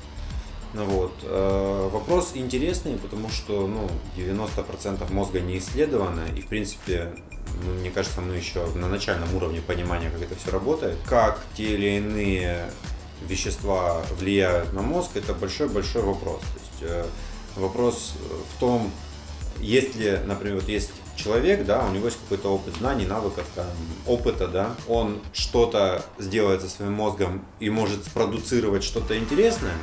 Ну 0.73 0.85
вот. 0.85 1.13
Э, 1.23 1.89
вопрос 1.91 2.31
интересный, 2.35 2.97
потому 2.97 3.29
что 3.29 3.65
ну, 3.65 3.89
90% 4.17 5.11
мозга 5.11 5.39
не 5.39 5.57
исследовано, 5.57 6.25
и 6.35 6.41
в 6.41 6.47
принципе, 6.47 7.15
ну, 7.63 7.73
мне 7.79 7.89
кажется, 7.89 8.21
мы 8.21 8.35
еще 8.35 8.65
на 8.75 8.87
начальном 8.87 9.33
уровне 9.33 9.61
понимания, 9.61 10.09
как 10.09 10.21
это 10.21 10.35
все 10.35 10.51
работает. 10.51 10.97
Как 11.07 11.39
те 11.55 11.75
или 11.75 11.97
иные 11.97 12.69
вещества 13.27 14.01
влияют 14.19 14.73
на 14.73 14.81
мозг, 14.81 15.11
это 15.15 15.33
большой-большой 15.33 16.03
вопрос. 16.03 16.39
То 16.39 16.59
есть, 16.59 16.93
э, 16.93 17.05
вопрос 17.55 18.13
в 18.55 18.59
том, 18.59 18.91
есть 19.59 19.95
ли, 19.95 20.19
например, 20.25 20.55
вот 20.55 20.69
есть 20.69 20.91
человек, 21.15 21.65
да, 21.65 21.85
у 21.85 21.91
него 21.91 22.05
есть 22.05 22.19
какой-то 22.21 22.53
опыт 22.53 22.75
знаний, 22.75 23.05
навыков, 23.05 23.45
там, 23.55 23.67
опыта, 24.07 24.47
да, 24.47 24.75
он 24.87 25.21
что-то 25.33 26.03
сделает 26.17 26.61
со 26.61 26.69
своим 26.69 26.93
мозгом 26.93 27.45
и 27.59 27.69
может 27.69 28.05
спродуцировать 28.05 28.83
что-то 28.83 29.17
интересное, 29.17 29.75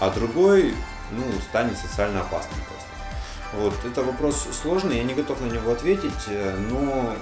а 0.00 0.10
другой, 0.10 0.74
ну, 1.12 1.22
станет 1.48 1.76
социально 1.76 2.20
опасным 2.20 2.58
просто. 2.68 2.86
Вот, 3.52 3.74
это 3.84 4.02
вопрос 4.02 4.48
сложный, 4.50 4.96
я 4.96 5.04
не 5.04 5.14
готов 5.14 5.40
на 5.40 5.46
него 5.46 5.72
ответить, 5.72 6.10
э, 6.28 6.56
но 6.70 7.14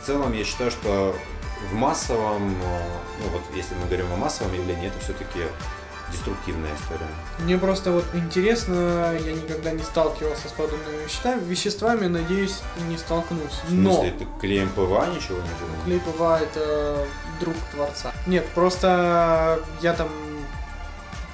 в 0.00 0.06
целом 0.06 0.32
я 0.32 0.44
считаю, 0.44 0.70
что 0.70 1.14
в 1.70 1.74
массовом, 1.74 2.52
э, 2.52 2.82
ну 3.20 3.28
вот 3.30 3.42
если 3.54 3.74
мы 3.74 3.86
говорим 3.86 4.12
о 4.12 4.16
массовом 4.16 4.54
явлении, 4.54 4.88
это 4.88 4.98
все-таки 5.00 5.40
деструктивная 6.12 6.70
история. 6.74 7.06
Мне 7.38 7.58
просто 7.58 7.92
вот 7.92 8.04
интересно, 8.14 9.16
я 9.24 9.32
никогда 9.32 9.70
не 9.70 9.82
сталкивался 9.82 10.48
с 10.48 10.52
подобными 10.52 11.04
веществами, 11.04 11.44
веществами 11.44 12.06
надеюсь, 12.06 12.60
не 12.88 12.98
столкнусь. 12.98 13.60
В 13.66 13.70
смысле, 13.70 14.12
ты 14.18 14.26
клеем 14.40 14.68
ПВА 14.70 15.06
ничего 15.14 15.38
не 15.38 15.50
думал? 15.60 15.84
Клей 15.84 16.00
ПВА 16.00 16.40
это 16.40 17.06
друг 17.38 17.54
творца. 17.72 18.12
Нет, 18.26 18.46
просто 18.54 19.60
я 19.82 19.92
там 19.94 20.08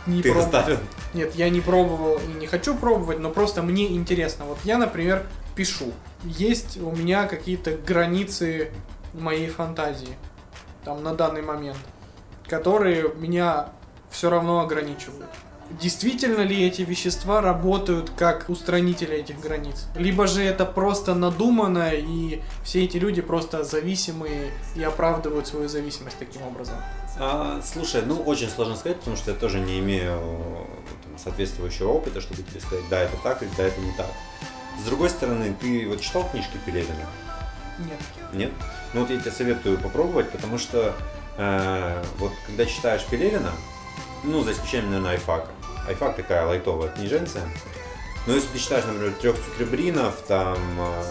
не 0.06 0.22
Ты 0.22 0.30
пробовал. 0.32 0.56
Оставил? 0.56 0.78
Нет, 1.14 1.34
я 1.34 1.48
не 1.48 1.60
пробовал 1.60 2.18
и 2.18 2.38
не 2.38 2.46
хочу 2.46 2.74
пробовать, 2.76 3.18
но 3.18 3.30
просто 3.30 3.62
мне 3.62 3.92
интересно. 3.94 4.44
Вот 4.44 4.58
я, 4.64 4.78
например, 4.78 5.26
пишу. 5.54 5.92
Есть 6.24 6.78
у 6.80 6.90
меня 6.94 7.26
какие-то 7.26 7.72
границы 7.72 8.70
моей 9.20 9.48
фантазии, 9.48 10.16
там 10.84 11.02
на 11.02 11.14
данный 11.14 11.42
момент, 11.42 11.78
которые 12.46 13.12
меня 13.14 13.70
все 14.10 14.30
равно 14.30 14.60
ограничивают. 14.60 15.30
Действительно 15.70 16.42
ли 16.42 16.64
эти 16.64 16.82
вещества 16.82 17.40
работают 17.40 18.10
как 18.16 18.48
устранители 18.48 19.16
этих 19.16 19.40
границ? 19.40 19.86
Либо 19.96 20.28
же 20.28 20.42
это 20.42 20.64
просто 20.64 21.14
надумано, 21.14 21.90
и 21.92 22.40
все 22.62 22.84
эти 22.84 22.98
люди 22.98 23.20
просто 23.20 23.64
зависимые 23.64 24.52
и 24.76 24.82
оправдывают 24.84 25.48
свою 25.48 25.68
зависимость 25.68 26.18
таким 26.18 26.42
образом? 26.42 26.76
А, 27.18 27.60
слушай, 27.64 28.02
ну 28.06 28.22
очень 28.22 28.48
сложно 28.48 28.76
сказать, 28.76 28.98
потому 28.98 29.16
что 29.16 29.32
я 29.32 29.36
тоже 29.36 29.58
не 29.58 29.80
имею 29.80 30.20
там, 31.02 31.18
соответствующего 31.18 31.88
опыта, 31.88 32.20
чтобы 32.20 32.42
тебе 32.42 32.60
сказать, 32.60 32.84
да, 32.88 33.00
это 33.00 33.16
так 33.24 33.42
или 33.42 33.50
да, 33.56 33.64
это 33.64 33.80
не 33.80 33.92
так. 33.92 34.10
С 34.80 34.84
другой 34.84 35.10
стороны, 35.10 35.52
ты 35.60 35.88
вот 35.88 36.00
читал 36.00 36.28
книжки 36.30 36.58
Пелевина? 36.64 37.06
Нет. 37.78 37.98
Нет? 38.32 38.52
Ну 38.96 39.02
вот 39.02 39.10
я 39.10 39.20
тебе 39.20 39.30
советую 39.30 39.76
попробовать, 39.76 40.30
потому 40.30 40.56
что 40.56 40.94
э, 41.36 42.02
вот 42.16 42.32
когда 42.46 42.64
читаешь 42.64 43.04
Пелевина, 43.04 43.52
ну, 44.24 44.42
за 44.42 44.52
исключением, 44.52 44.88
наверное, 44.92 45.10
Айфака. 45.10 45.50
Айфак 45.86 46.16
такая 46.16 46.46
лайтовая 46.46 46.88
книженция. 46.88 47.42
Но 48.26 48.32
если 48.32 48.48
ты 48.48 48.58
читаешь, 48.58 48.86
например, 48.86 49.12
трех 49.20 49.36
Цукребринов, 49.36 50.22
там 50.26 50.56
э, 50.78 51.02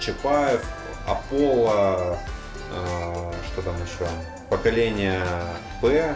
Чапаев, 0.00 0.64
Аполло, 1.04 2.16
э, 2.72 3.32
что 3.52 3.62
там 3.62 3.74
еще, 3.82 4.08
поколение 4.48 5.26
П, 5.82 6.14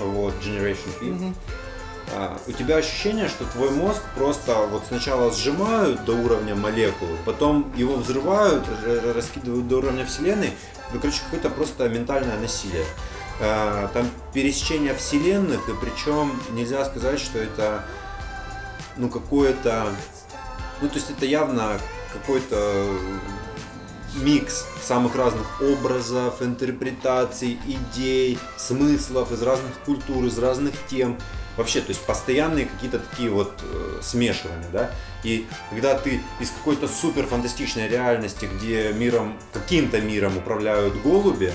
вот, 0.00 0.34
Generation 0.42 0.98
P, 0.98 1.04
Мгм. 1.04 1.34
А, 2.14 2.38
у 2.46 2.52
тебя 2.52 2.76
ощущение, 2.76 3.28
что 3.28 3.44
твой 3.44 3.70
мозг 3.70 4.00
просто 4.14 4.54
вот 4.70 4.84
сначала 4.86 5.32
сжимают 5.32 6.04
до 6.04 6.12
уровня 6.12 6.54
молекулы, 6.54 7.16
потом 7.24 7.72
его 7.76 7.96
взрывают, 7.96 8.64
раскидывают 9.14 9.66
до 9.66 9.78
уровня 9.78 10.06
Вселенной. 10.06 10.52
Ну, 10.92 11.00
короче, 11.00 11.20
какое-то 11.24 11.50
просто 11.50 11.88
ментальное 11.88 12.38
насилие. 12.38 12.84
А, 13.40 13.88
Там 13.88 14.08
пересечение 14.32 14.94
вселенных, 14.94 15.68
и 15.68 15.72
причем 15.80 16.40
нельзя 16.52 16.84
сказать, 16.84 17.18
что 17.18 17.38
это 17.38 17.84
ну 18.96 19.08
какое-то, 19.08 19.86
ну 20.80 20.88
то 20.88 20.94
есть 20.94 21.10
это 21.10 21.26
явно 21.26 21.80
какой-то 22.12 22.86
микс 24.22 24.64
самых 24.80 25.16
разных 25.16 25.60
образов, 25.60 26.40
интерпретаций, 26.42 27.58
идей, 27.66 28.38
смыслов 28.56 29.32
из 29.32 29.42
разных 29.42 29.72
культур, 29.84 30.24
из 30.24 30.38
разных 30.38 30.74
тем. 30.88 31.18
Вообще, 31.56 31.80
то 31.80 31.90
есть 31.90 32.00
постоянные 32.04 32.66
какие-то 32.66 32.98
такие 32.98 33.30
вот 33.30 33.52
э, 33.62 33.98
смешивания, 34.02 34.68
да. 34.72 34.90
И 35.22 35.46
когда 35.70 35.96
ты 35.96 36.20
из 36.40 36.50
какой-то 36.50 36.88
супер 36.88 37.26
фантастичной 37.26 37.88
реальности, 37.88 38.48
где 38.52 38.92
миром, 38.92 39.38
каким-то 39.52 40.00
миром 40.00 40.36
управляют 40.36 41.00
голуби, 41.02 41.52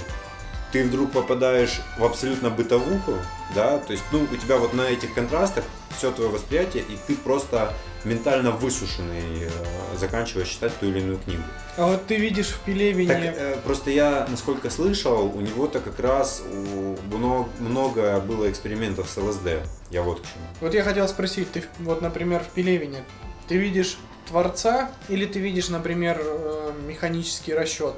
ты 0.72 0.84
вдруг 0.84 1.12
попадаешь 1.12 1.82
в 1.98 2.04
абсолютно 2.06 2.50
бытовуху, 2.50 3.16
да, 3.56 3.80
то 3.80 3.92
есть, 3.92 4.04
ну, 4.12 4.26
у 4.32 4.36
тебя 4.38 4.58
вот 4.58 4.74
на 4.74 4.84
этих 4.84 5.14
контрастах 5.14 5.64
все 5.98 6.12
твое 6.12 6.30
восприятие, 6.30 6.84
и 6.84 6.98
ты 7.08 7.16
просто 7.16 7.74
ментально 8.06 8.52
высушенный, 8.52 9.44
э, 9.44 9.50
заканчиваешь 9.98 10.48
читать 10.48 10.72
ту 10.80 10.86
или 10.86 11.00
иную 11.00 11.18
книгу. 11.18 11.44
А 11.76 11.88
вот 11.88 12.06
ты 12.08 12.16
видишь 12.16 12.48
в 12.50 12.60
Пелевине... 12.60 13.14
Так, 13.14 13.24
э, 13.24 13.58
просто 13.66 13.90
я, 13.90 14.26
насколько 14.30 14.70
слышал, 14.70 15.26
у 15.36 15.42
него-то 15.42 15.80
как 15.80 16.00
раз 16.00 16.42
у- 16.50 16.96
много, 17.18 17.50
много 17.60 18.20
было 18.22 18.50
экспериментов 18.50 19.10
с 19.10 19.18
ЛСД. 19.18 19.68
Я 19.92 20.04
вот 20.04 20.20
к 20.20 20.24
чему. 20.24 20.44
Вот 20.62 20.74
я 20.74 20.84
хотел 20.84 21.08
спросить, 21.08 21.52
ты, 21.52 21.64
вот, 21.80 22.02
например, 22.02 22.44
в 22.44 22.50
Пелевине, 22.50 23.04
ты 23.48 23.58
видишь 23.58 23.98
творца 24.28 24.92
или 25.08 25.26
ты 25.26 25.40
видишь, 25.40 25.70
например, 25.70 26.22
э, 26.22 26.72
механический 26.88 27.54
расчет? 27.54 27.96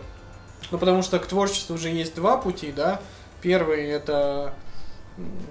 Ну, 0.72 0.78
потому 0.78 1.02
что 1.02 1.20
к 1.20 1.26
творчеству 1.26 1.76
уже 1.76 1.90
есть 1.90 2.16
два 2.16 2.38
пути, 2.38 2.72
да. 2.72 3.02
Первый 3.42 3.86
это 3.88 4.54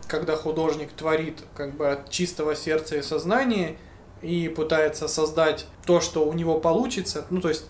когда 0.09 0.37
художник 0.37 0.91
творит 0.93 1.41
как 1.55 1.77
бы 1.77 1.91
от 1.91 2.11
чистого 2.11 2.57
сердца 2.57 2.97
и 2.97 3.03
сознания 3.03 3.77
и 4.23 4.49
пытается 4.49 5.09
создать 5.09 5.67
то, 5.85 6.01
что 6.01 6.27
у 6.27 6.33
него 6.33 6.59
получится, 6.59 7.27
ну, 7.31 7.41
то 7.41 7.49
есть 7.49 7.67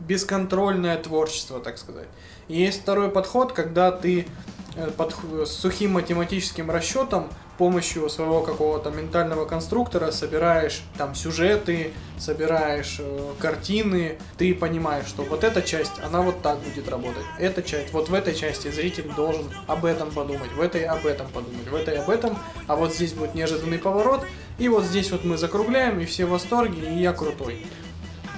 бесконтрольное 0.00 0.96
творчество, 0.98 1.60
так 1.60 1.78
сказать. 1.78 2.08
И 2.48 2.58
есть 2.58 2.82
второй 2.82 3.10
подход, 3.10 3.52
когда 3.52 3.90
ты 3.92 4.26
э, 4.74 4.90
под 4.90 5.14
сухим 5.46 5.92
математическим 5.92 6.70
расчетом 6.70 7.28
помощью 7.58 8.08
своего 8.08 8.40
какого-то 8.40 8.90
ментального 8.90 9.44
конструктора 9.44 10.12
собираешь 10.12 10.82
там 10.96 11.14
сюжеты, 11.14 11.92
собираешь 12.16 12.96
э, 13.00 13.32
картины, 13.38 14.18
ты 14.38 14.54
понимаешь, 14.54 15.06
что 15.06 15.22
вот 15.24 15.44
эта 15.44 15.60
часть, 15.60 15.92
она 16.02 16.22
вот 16.22 16.40
так 16.40 16.58
будет 16.60 16.88
работать, 16.88 17.24
эта 17.38 17.62
часть, 17.62 17.92
вот 17.92 18.08
в 18.08 18.14
этой 18.14 18.34
части 18.34 18.70
зритель 18.70 19.10
должен 19.14 19.46
об 19.66 19.84
этом 19.84 20.10
подумать, 20.10 20.52
в 20.52 20.60
этой 20.60 20.84
об 20.84 21.04
этом 21.04 21.26
подумать, 21.28 21.68
в 21.68 21.74
этой 21.74 21.96
об 21.96 22.08
этом, 22.08 22.38
а 22.68 22.76
вот 22.76 22.94
здесь 22.94 23.12
будет 23.12 23.34
неожиданный 23.34 23.78
поворот, 23.78 24.24
и 24.58 24.68
вот 24.68 24.84
здесь 24.84 25.10
вот 25.10 25.24
мы 25.24 25.36
закругляем, 25.36 26.00
и 26.00 26.04
все 26.04 26.26
в 26.26 26.30
восторге, 26.30 26.90
и 26.90 27.00
я 27.00 27.12
крутой. 27.12 27.66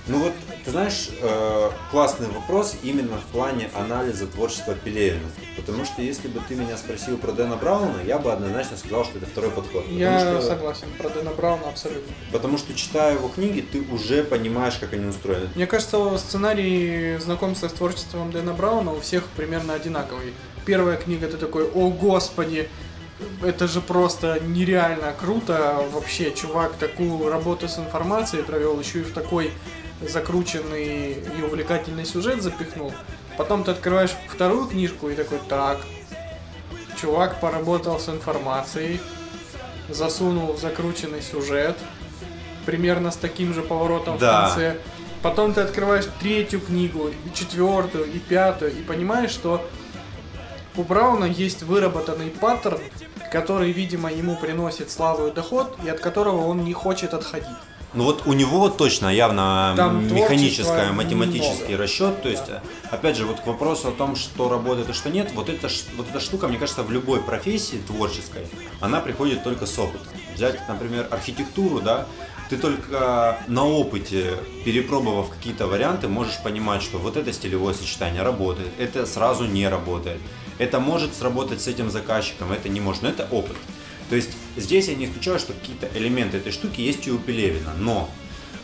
Ну 0.07 0.25
вот, 0.25 0.33
ты 0.65 0.71
знаешь, 0.71 1.09
э, 1.21 1.71
классный 1.91 2.29
вопрос 2.29 2.77
именно 2.83 3.17
в 3.17 3.25
плане 3.33 3.71
анализа 3.75 4.27
творчества 4.27 4.75
Пелевина. 4.75 5.29
Потому 5.57 5.85
что 5.85 6.03
если 6.03 6.29
бы 6.29 6.41
ты 6.49 6.55
меня 6.55 6.77
спросил 6.77 7.17
про 7.19 7.33
Дэна 7.33 7.57
Брауна, 7.57 7.97
я 8.07 8.19
бы 8.19 8.33
однозначно 8.33 8.77
сказал, 8.77 9.05
что 9.05 9.19
это 9.19 9.27
второй 9.27 9.51
подход. 9.51 9.85
Я 9.89 10.21
что- 10.21 10.43
согласен, 10.43 10.89
про 10.99 11.09
Дэна 11.09 11.31
Брауна 11.33 11.69
абсолютно. 11.69 12.13
Потому 12.33 12.59
что 12.59 12.75
читая 12.75 13.15
его 13.15 13.29
книги, 13.29 13.61
ты 13.61 13.81
уже 13.81 14.23
понимаешь, 14.23 14.77
как 14.79 14.93
они 14.93 15.07
устроены. 15.07 15.49
Мне 15.55 15.67
кажется, 15.67 16.17
сценарий 16.19 17.17
знакомства 17.19 17.69
с 17.69 17.73
творчеством 17.73 18.31
Дэна 18.31 18.53
Брауна 18.53 18.93
у 18.93 19.01
всех 19.01 19.25
примерно 19.37 19.75
одинаковый. 19.75 20.35
Первая 20.67 20.97
книга 20.97 21.27
ты 21.27 21.37
такой, 21.37 21.65
о 21.69 21.89
господи, 21.91 22.69
это 23.43 23.67
же 23.67 23.81
просто 23.81 24.41
нереально 24.41 25.13
круто. 25.19 25.85
Вообще, 25.93 26.31
чувак 26.33 26.73
такую 26.75 27.29
работу 27.31 27.69
с 27.69 27.79
информацией 27.79 28.43
провел, 28.43 28.79
еще 28.81 29.01
и 29.01 29.03
в 29.03 29.13
такой 29.13 29.53
закрученный 30.01 31.13
и 31.39 31.43
увлекательный 31.43 32.05
сюжет 32.05 32.43
запихнул. 32.43 32.93
Потом 33.37 33.65
ты 33.65 33.71
открываешь 33.71 34.11
вторую 34.29 34.67
книжку 34.67 35.09
и 35.09 35.15
такой, 35.15 35.39
так, 35.49 35.79
чувак 37.01 37.41
поработал 37.41 37.99
с 37.99 38.09
информацией, 38.09 39.01
засунул 39.89 40.57
закрученный 40.57 41.23
сюжет, 41.23 41.77
примерно 42.67 43.11
с 43.11 43.17
таким 43.17 43.55
же 43.55 43.63
поворотом 43.63 44.19
Да. 44.19 44.47
в 44.47 44.55
конце. 44.55 44.77
Потом 45.23 45.53
ты 45.53 45.61
открываешь 45.61 46.07
третью 46.21 46.61
книгу, 46.61 47.09
и 47.09 47.35
четвертую, 47.35 48.11
и 48.11 48.19
пятую, 48.19 48.73
и 48.73 48.83
понимаешь, 48.83 49.31
что 49.31 49.63
у 50.77 50.83
Брауна 50.83 51.25
есть 51.27 51.63
выработанный 51.63 52.31
паттерн, 52.31 52.81
который, 53.31 53.71
видимо, 53.73 54.11
ему 54.11 54.37
приносит 54.37 54.91
славу 54.91 55.27
и 55.29 55.31
доход, 55.31 55.77
и 55.85 55.89
от 55.89 56.01
которого 56.01 56.47
он 56.47 56.65
не 56.65 56.73
хочет 56.73 57.13
отходить. 57.13 57.49
Ну 57.93 58.05
вот 58.05 58.23
у 58.27 58.33
него 58.33 58.69
точно 58.69 59.09
явно 59.09 59.75
Там 59.77 60.15
механическое, 60.15 60.93
математический 60.93 61.69
много. 61.69 61.83
расчет. 61.83 62.23
То 62.23 62.29
есть, 62.29 62.49
э, 62.49 62.61
опять 62.91 63.17
же, 63.17 63.27
вот 63.27 63.41
к 63.41 63.47
вопросу 63.47 63.89
о 63.89 63.91
том, 63.91 64.15
что 64.15 64.49
работает 64.49 64.91
и 64.91 64.93
что 64.93 65.11
нет, 65.11 65.33
вот 65.35 65.49
эта, 65.49 65.69
вот 65.97 66.09
эта 66.09 66.21
штука, 66.21 66.47
мне 66.47 66.59
кажется, 66.59 66.85
в 66.85 66.91
любой 66.93 67.21
профессии 67.21 67.81
творческой, 67.85 68.47
она 68.81 69.01
приходит 69.01 69.43
только 69.43 69.67
с 69.67 69.77
опытом. 69.79 70.07
Взять, 70.35 70.61
например, 70.69 71.09
архитектуру, 71.11 71.81
да, 71.81 72.07
ты 72.49 72.57
только 72.57 73.39
на 73.49 73.65
опыте, 73.67 74.37
перепробовав 74.65 75.31
какие-то 75.31 75.67
варианты, 75.67 76.09
можешь 76.09 76.41
понимать, 76.43 76.83
что 76.83 76.99
вот 76.99 77.17
это 77.17 77.33
стилевое 77.33 77.75
сочетание 77.75 78.23
работает, 78.23 78.71
это 78.79 79.07
сразу 79.07 79.47
не 79.47 79.69
работает. 79.69 80.21
Это 80.59 80.79
может 80.79 81.15
сработать 81.15 81.61
с 81.61 81.69
этим 81.69 81.91
заказчиком, 81.91 82.53
это 82.53 82.69
не 82.69 82.81
может, 82.81 83.03
но 83.03 83.09
это 83.09 83.27
опыт. 83.31 83.57
То 84.11 84.17
есть 84.17 84.31
здесь 84.57 84.89
я 84.89 84.97
не 84.97 85.07
исключаю, 85.07 85.39
что 85.39 85.53
какие-то 85.53 85.89
элементы 85.95 86.37
этой 86.39 86.53
штуки 86.53 86.81
есть 86.81 87.07
и 87.07 87.13
у 87.13 87.19
Пелевина, 87.19 87.73
но 87.79 88.11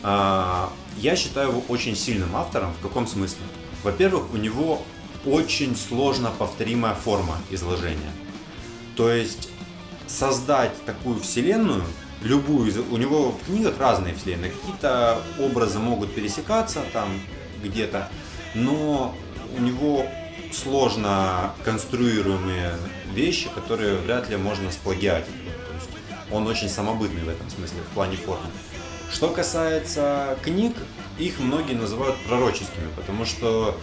а, 0.03 0.73
я 0.99 1.15
считаю 1.15 1.51
его 1.51 1.63
очень 1.69 1.97
сильным 1.97 2.35
автором. 2.35 2.75
В 2.75 2.81
каком 2.81 3.07
смысле? 3.07 3.43
Во-первых, 3.85 4.35
у 4.35 4.37
него 4.37 4.83
очень 5.25 5.77
сложно 5.77 6.33
повторимая 6.37 6.95
форма 6.95 7.39
изложения. 7.51 8.11
То 8.97 9.11
есть 9.11 9.49
создать 10.09 10.73
такую 10.85 11.21
вселенную, 11.21 11.85
любую, 12.23 12.73
у 12.91 12.97
него 12.97 13.31
в 13.31 13.47
книгах 13.47 13.79
разные 13.79 14.15
вселенные, 14.15 14.51
какие-то 14.51 15.23
образы 15.39 15.79
могут 15.79 16.13
пересекаться 16.13 16.83
там 16.93 17.09
где-то, 17.63 18.11
но 18.55 19.15
у 19.57 19.61
него 19.61 20.07
сложно 20.53 21.53
конструируемые 21.65 22.73
вещи, 23.17 23.49
которые 23.55 23.97
вряд 23.97 24.29
ли 24.29 24.37
можно 24.37 24.71
сплагиатить. 24.71 25.35
Есть 25.75 25.91
он 26.31 26.47
очень 26.47 26.69
самобытный 26.69 27.23
в 27.23 27.29
этом 27.29 27.49
смысле, 27.51 27.81
в 27.81 27.95
плане 27.95 28.17
формы. 28.17 28.47
Что 29.13 29.29
касается 29.29 30.37
книг, 30.43 30.77
их 31.19 31.39
многие 31.39 31.75
называют 31.75 32.17
пророческими, 32.27 32.89
потому 32.97 33.25
что 33.25 33.79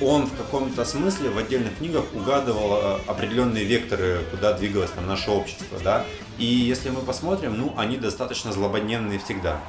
он 0.00 0.26
в 0.26 0.36
каком-то 0.36 0.84
смысле 0.84 1.30
в 1.30 1.38
отдельных 1.38 1.78
книгах 1.78 2.04
угадывал 2.12 2.78
э, 2.82 2.98
определенные 3.06 3.64
векторы, 3.64 4.24
куда 4.30 4.52
двигалось 4.52 4.90
там 4.90 5.06
наше 5.06 5.30
общество, 5.30 5.78
да. 5.82 6.04
И 6.36 6.44
если 6.44 6.90
мы 6.90 7.00
посмотрим, 7.00 7.56
ну, 7.56 7.72
они 7.76 7.96
достаточно 7.96 8.52
злободневные 8.52 9.20
всегда. 9.20 9.60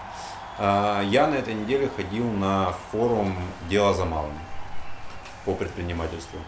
А, 0.58 1.04
Я 1.04 1.28
на 1.28 1.36
этой 1.36 1.54
неделе 1.54 1.90
ходил 1.96 2.28
на 2.32 2.74
форум 2.92 3.38
«Дело 3.70 3.94
за 3.94 4.06
малым» 4.06 4.34
по 5.46 5.54
предпринимательству. 5.54 6.40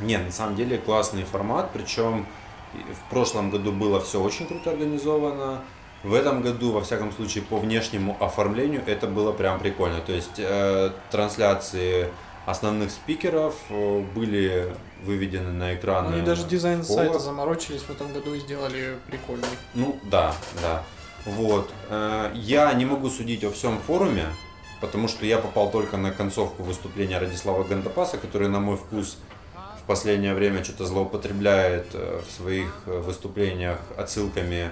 Нет, 0.00 0.24
на 0.26 0.32
самом 0.32 0.56
деле 0.56 0.78
классный 0.78 1.24
формат, 1.24 1.70
причем 1.72 2.26
в 2.72 3.10
прошлом 3.10 3.50
году 3.50 3.72
было 3.72 4.00
все 4.00 4.20
очень 4.20 4.46
круто 4.46 4.70
организовано. 4.70 5.62
В 6.02 6.14
этом 6.14 6.40
году, 6.40 6.72
во 6.72 6.80
всяком 6.80 7.12
случае, 7.12 7.44
по 7.44 7.58
внешнему 7.58 8.16
оформлению 8.20 8.82
это 8.86 9.06
было 9.06 9.32
прям 9.32 9.58
прикольно. 9.58 10.00
То 10.00 10.12
есть 10.12 10.38
э, 10.38 10.92
трансляции 11.10 12.08
основных 12.46 12.90
спикеров 12.90 13.54
э, 13.68 14.00
были 14.14 14.74
выведены 15.04 15.50
на 15.52 15.74
экраны. 15.74 16.14
Они 16.14 16.22
даже 16.22 16.46
дизайн 16.46 16.82
в 16.82 16.86
полах. 16.88 17.04
сайта 17.04 17.18
заморочились 17.18 17.82
в 17.82 17.90
этом 17.90 18.12
году 18.14 18.32
и 18.34 18.38
сделали 18.40 18.96
прикольный. 19.08 19.46
Ну 19.74 19.98
да, 20.04 20.34
да. 20.62 20.82
Вот. 21.26 21.70
Э, 21.90 22.30
Я 22.34 22.72
не 22.72 22.86
могу 22.86 23.10
судить 23.10 23.44
о 23.44 23.50
всем 23.50 23.78
форуме, 23.78 24.24
потому 24.80 25.06
что 25.06 25.26
я 25.26 25.36
попал 25.38 25.70
только 25.70 25.98
на 25.98 26.12
концовку 26.12 26.62
выступления 26.62 27.18
Радислава 27.18 27.62
Гандапаса, 27.64 28.16
который, 28.16 28.48
на 28.48 28.58
мой 28.60 28.78
вкус, 28.78 29.18
последнее 29.90 30.34
время 30.34 30.62
что-то 30.62 30.86
злоупотребляет 30.86 31.88
э, 31.94 32.20
в 32.24 32.30
своих 32.30 32.72
э, 32.86 32.96
выступлениях 33.00 33.78
отсылками 33.98 34.70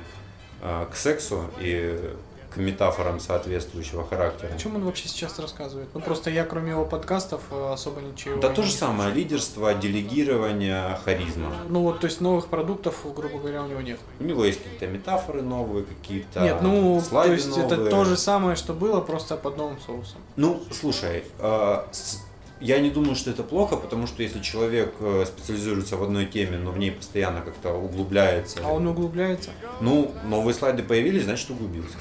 э, 0.62 0.86
к 0.92 0.94
сексу 0.94 1.42
и 1.60 2.14
к 2.54 2.56
метафорам 2.56 3.18
соответствующего 3.18 4.06
характера. 4.06 4.52
О 4.54 4.58
чем 4.58 4.76
он 4.76 4.84
вообще 4.84 5.08
сейчас 5.08 5.40
рассказывает? 5.40 5.88
Ну 5.92 6.00
просто 6.00 6.30
я, 6.30 6.44
кроме 6.44 6.70
его 6.70 6.84
подкастов, 6.84 7.40
особо 7.52 8.00
ничего. 8.00 8.40
Да 8.40 8.48
не 8.48 8.54
то 8.54 8.62
же 8.62 8.68
слышу. 8.70 8.84
самое, 8.86 9.12
лидерство, 9.12 9.74
делегирование, 9.74 10.96
харизма. 11.04 11.52
Ну 11.68 11.82
вот, 11.82 11.98
то 12.00 12.06
есть 12.06 12.20
новых 12.20 12.46
продуктов, 12.46 12.94
грубо 13.16 13.38
говоря, 13.38 13.64
у 13.64 13.66
него 13.66 13.80
нет. 13.80 13.98
У 14.20 14.24
него 14.24 14.44
есть 14.44 14.62
какие-то 14.62 14.86
метафоры 14.86 15.42
новые, 15.42 15.84
какие-то 15.84 16.40
нет, 16.40 16.62
ну, 16.62 17.00
слайды 17.00 17.30
то 17.30 17.34
есть 17.34 17.58
это 17.58 17.74
новые. 17.76 17.90
то 17.90 18.04
же 18.04 18.16
самое, 18.16 18.54
что 18.54 18.72
было, 18.72 19.00
просто 19.00 19.36
под 19.36 19.56
новым 19.56 19.78
соусом. 19.84 20.20
Ну, 20.36 20.62
слушай, 20.70 21.24
э, 21.40 21.82
с- 21.90 22.22
я 22.60 22.78
не 22.80 22.90
думаю, 22.90 23.14
что 23.14 23.30
это 23.30 23.42
плохо, 23.42 23.76
потому 23.76 24.06
что 24.06 24.22
если 24.22 24.40
человек 24.40 24.94
э, 25.00 25.24
специализируется 25.26 25.96
в 25.96 26.02
одной 26.02 26.26
теме, 26.26 26.58
но 26.58 26.70
в 26.70 26.78
ней 26.78 26.90
постоянно 26.90 27.40
как-то 27.40 27.72
углубляется, 27.74 28.60
А 28.64 28.72
он 28.72 28.86
углубляется. 28.86 29.50
ну, 29.80 30.12
новые 30.24 30.54
слайды 30.54 30.82
появились, 30.82 31.24
значит 31.24 31.50
углубился. 31.50 31.96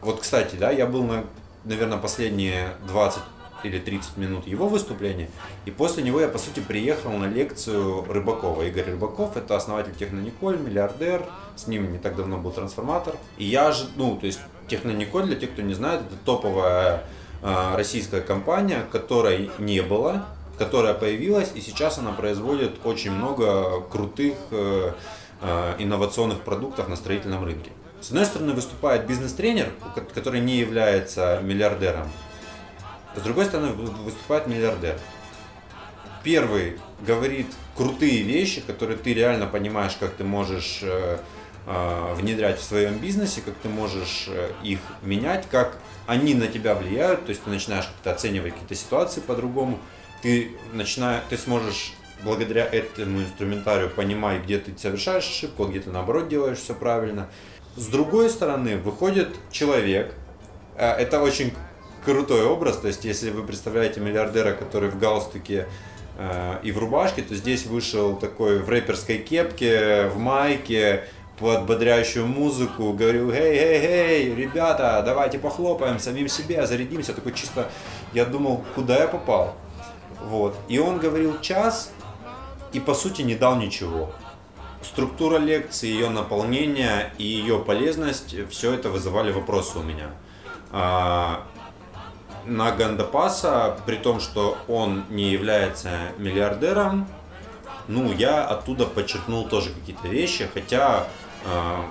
Вот, 0.00 0.20
кстати, 0.20 0.56
да, 0.56 0.70
я 0.70 0.86
был 0.86 1.02
на, 1.04 1.24
наверное, 1.64 1.98
последние 1.98 2.76
20 2.88 3.20
или 3.62 3.78
30 3.78 4.18
минут 4.18 4.46
его 4.46 4.68
выступления, 4.68 5.30
и 5.64 5.70
после 5.70 6.02
него 6.02 6.20
я, 6.20 6.28
по 6.28 6.36
сути, 6.36 6.60
приехал 6.60 7.10
на 7.12 7.24
лекцию 7.24 8.04
Рыбакова. 8.06 8.62
Игорь 8.62 8.90
Рыбаков– 8.90 9.36
это 9.38 9.56
основатель 9.56 9.94
Технониколь, 9.94 10.58
миллиардер, 10.58 11.24
с 11.56 11.66
ним 11.66 11.90
не 11.90 11.98
так 11.98 12.16
давно 12.16 12.36
был 12.36 12.50
трансформатор. 12.50 13.16
И 13.38 13.44
я 13.44 13.72
же, 13.72 13.86
ну, 13.96 14.16
то 14.16 14.26
есть, 14.26 14.40
Технониколь, 14.68 15.24
для 15.24 15.36
тех, 15.36 15.52
кто 15.52 15.62
не 15.62 15.72
знает, 15.72 16.02
это 16.02 16.16
топовая 16.26 17.04
российская 17.76 18.20
компания, 18.20 18.86
которой 18.90 19.50
не 19.58 19.82
было, 19.82 20.24
которая 20.58 20.94
появилась, 20.94 21.52
и 21.54 21.60
сейчас 21.60 21.98
она 21.98 22.12
производит 22.12 22.76
очень 22.84 23.10
много 23.10 23.80
крутых 23.82 24.34
э, 24.50 24.92
э, 25.40 25.74
инновационных 25.78 26.40
продуктов 26.40 26.88
на 26.88 26.96
строительном 26.96 27.44
рынке. 27.44 27.70
С 28.00 28.08
одной 28.08 28.24
стороны, 28.26 28.52
выступает 28.52 29.06
бизнес-тренер, 29.06 29.70
который 30.14 30.40
не 30.40 30.56
является 30.56 31.40
миллиардером. 31.42 32.08
С 33.16 33.20
другой 33.20 33.46
стороны, 33.46 33.72
вы- 33.72 33.90
выступает 33.90 34.46
миллиардер. 34.46 34.98
Первый 36.22 36.78
говорит 37.06 37.46
крутые 37.76 38.22
вещи, 38.22 38.60
которые 38.60 38.96
ты 38.96 39.12
реально 39.12 39.46
понимаешь, 39.46 39.96
как 39.98 40.14
ты 40.14 40.24
можешь 40.24 40.80
э, 40.82 41.18
внедрять 41.66 42.58
в 42.58 42.62
своем 42.62 42.98
бизнесе, 42.98 43.40
как 43.40 43.54
ты 43.54 43.68
можешь 43.68 44.26
э, 44.28 44.50
их 44.62 44.80
менять, 45.02 45.46
как 45.50 45.78
они 46.06 46.34
на 46.34 46.46
тебя 46.46 46.74
влияют, 46.74 47.24
то 47.24 47.30
есть 47.30 47.42
ты 47.42 47.50
начинаешь 47.50 47.86
как-то 47.86 48.12
оценивать 48.12 48.52
какие-то 48.52 48.74
ситуации 48.74 49.20
по-другому, 49.20 49.78
ты, 50.22 50.50
начинаешь, 50.74 51.22
ты 51.30 51.38
сможешь 51.38 51.94
благодаря 52.22 52.66
этому 52.66 53.22
инструментарию 53.22 53.88
понимать, 53.88 54.42
где 54.44 54.58
ты 54.58 54.76
совершаешь 54.76 55.26
ошибку, 55.26 55.64
а 55.64 55.68
где 55.68 55.80
ты 55.80 55.90
наоборот 55.90 56.28
делаешь 56.28 56.58
все 56.58 56.74
правильно. 56.74 57.28
С 57.76 57.86
другой 57.86 58.28
стороны, 58.28 58.76
выходит 58.76 59.34
человек, 59.50 60.14
э, 60.76 60.86
это 60.86 61.22
очень 61.22 61.54
крутой 62.04 62.44
образ, 62.44 62.76
то 62.76 62.88
есть 62.88 63.04
если 63.06 63.30
вы 63.30 63.42
представляете 63.42 64.00
миллиардера, 64.00 64.52
который 64.52 64.90
в 64.90 64.98
галстуке 64.98 65.66
э, 66.18 66.58
и 66.62 66.72
в 66.72 66.78
рубашке, 66.78 67.22
то 67.22 67.34
здесь 67.34 67.64
вышел 67.64 68.16
такой 68.16 68.58
в 68.58 68.68
рэперской 68.68 69.18
кепке, 69.18 70.08
в 70.08 70.18
майке, 70.18 71.04
под 71.38 71.66
бодрящую 71.66 72.26
музыку, 72.26 72.92
говорил, 72.92 73.30
эй, 73.30 73.56
эй, 73.56 73.80
эй, 73.84 74.34
ребята, 74.34 75.02
давайте 75.04 75.38
похлопаем 75.38 75.98
самим 75.98 76.28
себе, 76.28 76.66
зарядимся, 76.66 77.12
такой 77.12 77.32
чисто, 77.32 77.70
я 78.12 78.24
думал, 78.24 78.64
куда 78.74 78.98
я 78.98 79.08
попал, 79.08 79.56
вот, 80.22 80.56
и 80.68 80.78
он 80.78 80.98
говорил 80.98 81.40
час, 81.40 81.92
и 82.72 82.80
по 82.80 82.94
сути 82.94 83.22
не 83.22 83.34
дал 83.34 83.56
ничего. 83.56 84.12
Структура 84.82 85.38
лекции, 85.38 85.88
ее 85.88 86.10
наполнение 86.10 87.12
и 87.18 87.24
ее 87.24 87.58
полезность, 87.58 88.34
все 88.50 88.74
это 88.74 88.90
вызывали 88.90 89.32
вопросы 89.32 89.78
у 89.78 89.82
меня. 89.82 90.10
А, 90.70 91.44
на 92.44 92.72
Гандапаса, 92.72 93.78
при 93.86 93.96
том, 93.96 94.20
что 94.20 94.58
он 94.68 95.04
не 95.08 95.30
является 95.30 95.90
миллиардером, 96.18 97.08
ну, 97.88 98.12
я 98.12 98.44
оттуда 98.44 98.86
подчеркнул 98.86 99.46
тоже 99.46 99.70
какие-то 99.70 100.08
вещи, 100.08 100.48
хотя 100.52 101.06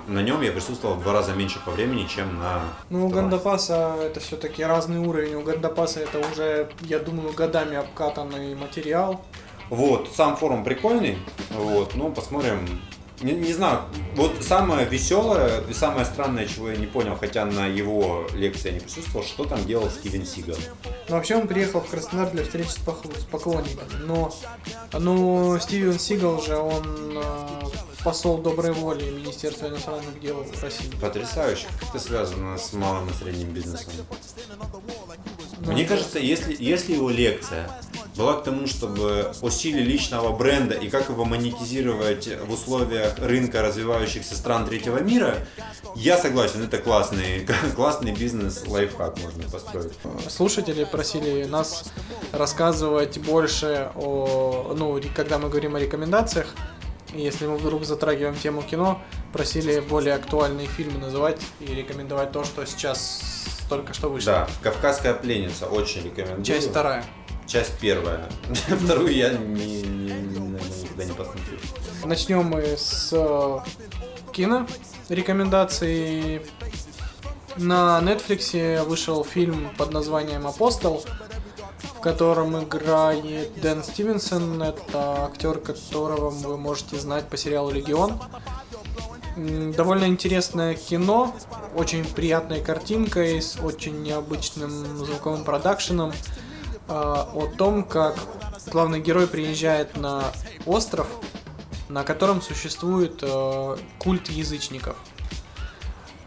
на 0.08 0.22
нем 0.22 0.42
я 0.42 0.52
присутствовал 0.52 0.96
в 0.96 1.02
два 1.02 1.12
раза 1.12 1.32
меньше 1.32 1.60
по 1.64 1.70
времени, 1.70 2.06
чем 2.06 2.38
на... 2.38 2.62
Ну, 2.90 3.06
у. 3.06 3.08
Гандапаса 3.08 3.96
это 4.02 4.20
все-таки 4.20 4.64
разный 4.64 4.98
уровень. 4.98 5.34
У 5.36 5.42
Гандапаса 5.42 6.00
это 6.00 6.18
уже, 6.18 6.68
я 6.82 6.98
думаю, 6.98 7.32
годами 7.32 7.76
обкатанный 7.76 8.54
материал. 8.54 9.20
Вот, 9.70 10.10
сам 10.14 10.36
форум 10.36 10.64
прикольный, 10.64 11.18
вот, 11.50 11.94
ну, 11.94 12.10
посмотрим. 12.10 12.68
Не, 13.24 13.32
не 13.32 13.54
знаю, 13.54 13.80
вот 14.16 14.36
самое 14.42 14.86
веселое 14.86 15.62
и 15.66 15.72
самое 15.72 16.04
странное, 16.04 16.46
чего 16.46 16.68
я 16.68 16.76
не 16.76 16.86
понял, 16.86 17.16
хотя 17.18 17.46
на 17.46 17.66
его 17.66 18.26
лекции 18.34 18.68
я 18.68 18.74
не 18.74 18.80
присутствовал, 18.80 19.24
что 19.24 19.44
там 19.44 19.64
делал 19.64 19.88
Стивен 19.88 20.26
Сигал. 20.26 20.58
Но 21.08 21.16
вообще 21.16 21.36
он 21.36 21.48
приехал 21.48 21.80
в 21.80 21.88
Краснодар 21.88 22.30
для 22.30 22.44
встречи 22.44 22.68
с, 22.68 22.78
пох- 22.78 23.18
с 23.18 23.24
поклонниками. 23.24 23.88
Но, 24.04 24.30
но 24.92 25.58
Стивен 25.58 25.98
Сигал 25.98 26.42
же, 26.42 26.54
он 26.54 27.14
э, 27.16 27.22
посол 28.04 28.38
доброй 28.42 28.72
воли 28.72 29.08
Министерства 29.10 29.68
иностранных 29.68 30.20
дел 30.20 30.44
России. 30.60 30.90
Потрясающе, 31.00 31.66
как 31.80 31.88
это 31.94 31.98
связано 31.98 32.58
с 32.58 32.74
малым 32.74 33.08
и 33.08 33.14
средним 33.14 33.52
бизнесом. 33.54 33.90
Ну, 35.60 35.72
Мне 35.72 35.86
кажется, 35.86 36.18
если, 36.18 36.54
если 36.62 36.92
его 36.92 37.08
лекция 37.08 37.70
была 38.16 38.34
к 38.34 38.44
тому, 38.44 38.66
чтобы 38.66 39.32
о 39.40 39.50
силе 39.50 39.82
личного 39.82 40.34
бренда 40.36 40.74
и 40.74 40.88
как 40.88 41.08
его 41.08 41.24
монетизировать 41.24 42.28
в 42.46 42.52
условиях 42.52 43.18
рынка 43.18 43.62
развивающихся 43.62 44.36
стран 44.36 44.66
третьего 44.66 44.98
мира, 44.98 45.36
я 45.96 46.16
согласен, 46.18 46.62
это 46.62 46.78
классный, 46.78 47.46
классный 47.76 48.12
бизнес, 48.12 48.64
лайфхак 48.66 49.18
можно 49.20 49.44
построить. 49.44 49.92
Слушатели 50.28 50.84
просили 50.84 51.44
нас 51.44 51.92
рассказывать 52.32 53.18
больше 53.18 53.90
о, 53.94 54.74
ну, 54.76 55.00
когда 55.14 55.38
мы 55.38 55.48
говорим 55.48 55.76
о 55.76 55.80
рекомендациях, 55.80 56.46
если 57.14 57.46
мы 57.46 57.56
вдруг 57.56 57.84
затрагиваем 57.84 58.34
тему 58.36 58.62
кино, 58.62 59.00
просили 59.32 59.80
более 59.80 60.14
актуальные 60.14 60.66
фильмы 60.66 60.98
называть 60.98 61.40
и 61.60 61.66
рекомендовать 61.66 62.32
то, 62.32 62.44
что 62.44 62.64
сейчас 62.66 63.44
только 63.68 63.94
что 63.94 64.08
вышло. 64.08 64.32
Да, 64.32 64.48
«Кавказская 64.62 65.14
пленница» 65.14 65.66
очень 65.66 66.02
рекомендую. 66.02 66.44
Часть 66.44 66.70
вторая. 66.70 67.04
Часть 67.46 67.78
первая. 67.78 68.28
Вторую 68.84 69.14
я 69.14 69.30
не, 69.30 69.82
не- 69.82 70.12
никогда 70.82 71.04
не 71.04 71.12
посмотрю. 71.12 71.58
Начнем 72.04 72.44
мы 72.44 72.62
с 72.76 73.10
э, 73.12 73.58
кино 74.32 74.66
рекомендаций. 75.08 76.42
На 77.56 78.00
Netflix 78.02 78.84
вышел 78.84 79.22
фильм 79.24 79.70
под 79.78 79.92
названием 79.92 80.46
«Апостол», 80.46 81.04
в 81.96 82.00
котором 82.00 82.60
играет 82.64 83.60
Дэн 83.60 83.84
Стивенсон. 83.84 84.60
Это 84.62 85.24
актер, 85.24 85.58
которого 85.58 86.30
вы 86.30 86.56
можете 86.56 86.98
знать 86.98 87.28
по 87.28 87.36
сериалу 87.36 87.70
«Легион». 87.70 88.20
Довольно 89.36 90.04
интересное 90.06 90.74
кино, 90.74 91.34
очень 91.74 92.04
приятной 92.04 92.60
картинкой, 92.62 93.42
с 93.42 93.56
очень 93.60 94.02
необычным 94.02 94.70
звуковым 94.96 95.44
продакшеном 95.44 96.12
о 96.88 97.48
том, 97.56 97.84
как 97.84 98.18
главный 98.70 99.00
герой 99.00 99.26
приезжает 99.26 99.96
на 99.96 100.32
остров, 100.66 101.06
на 101.88 102.04
котором 102.04 102.40
существует 102.42 103.18
э, 103.22 103.76
культ 103.98 104.28
язычников. 104.28 104.96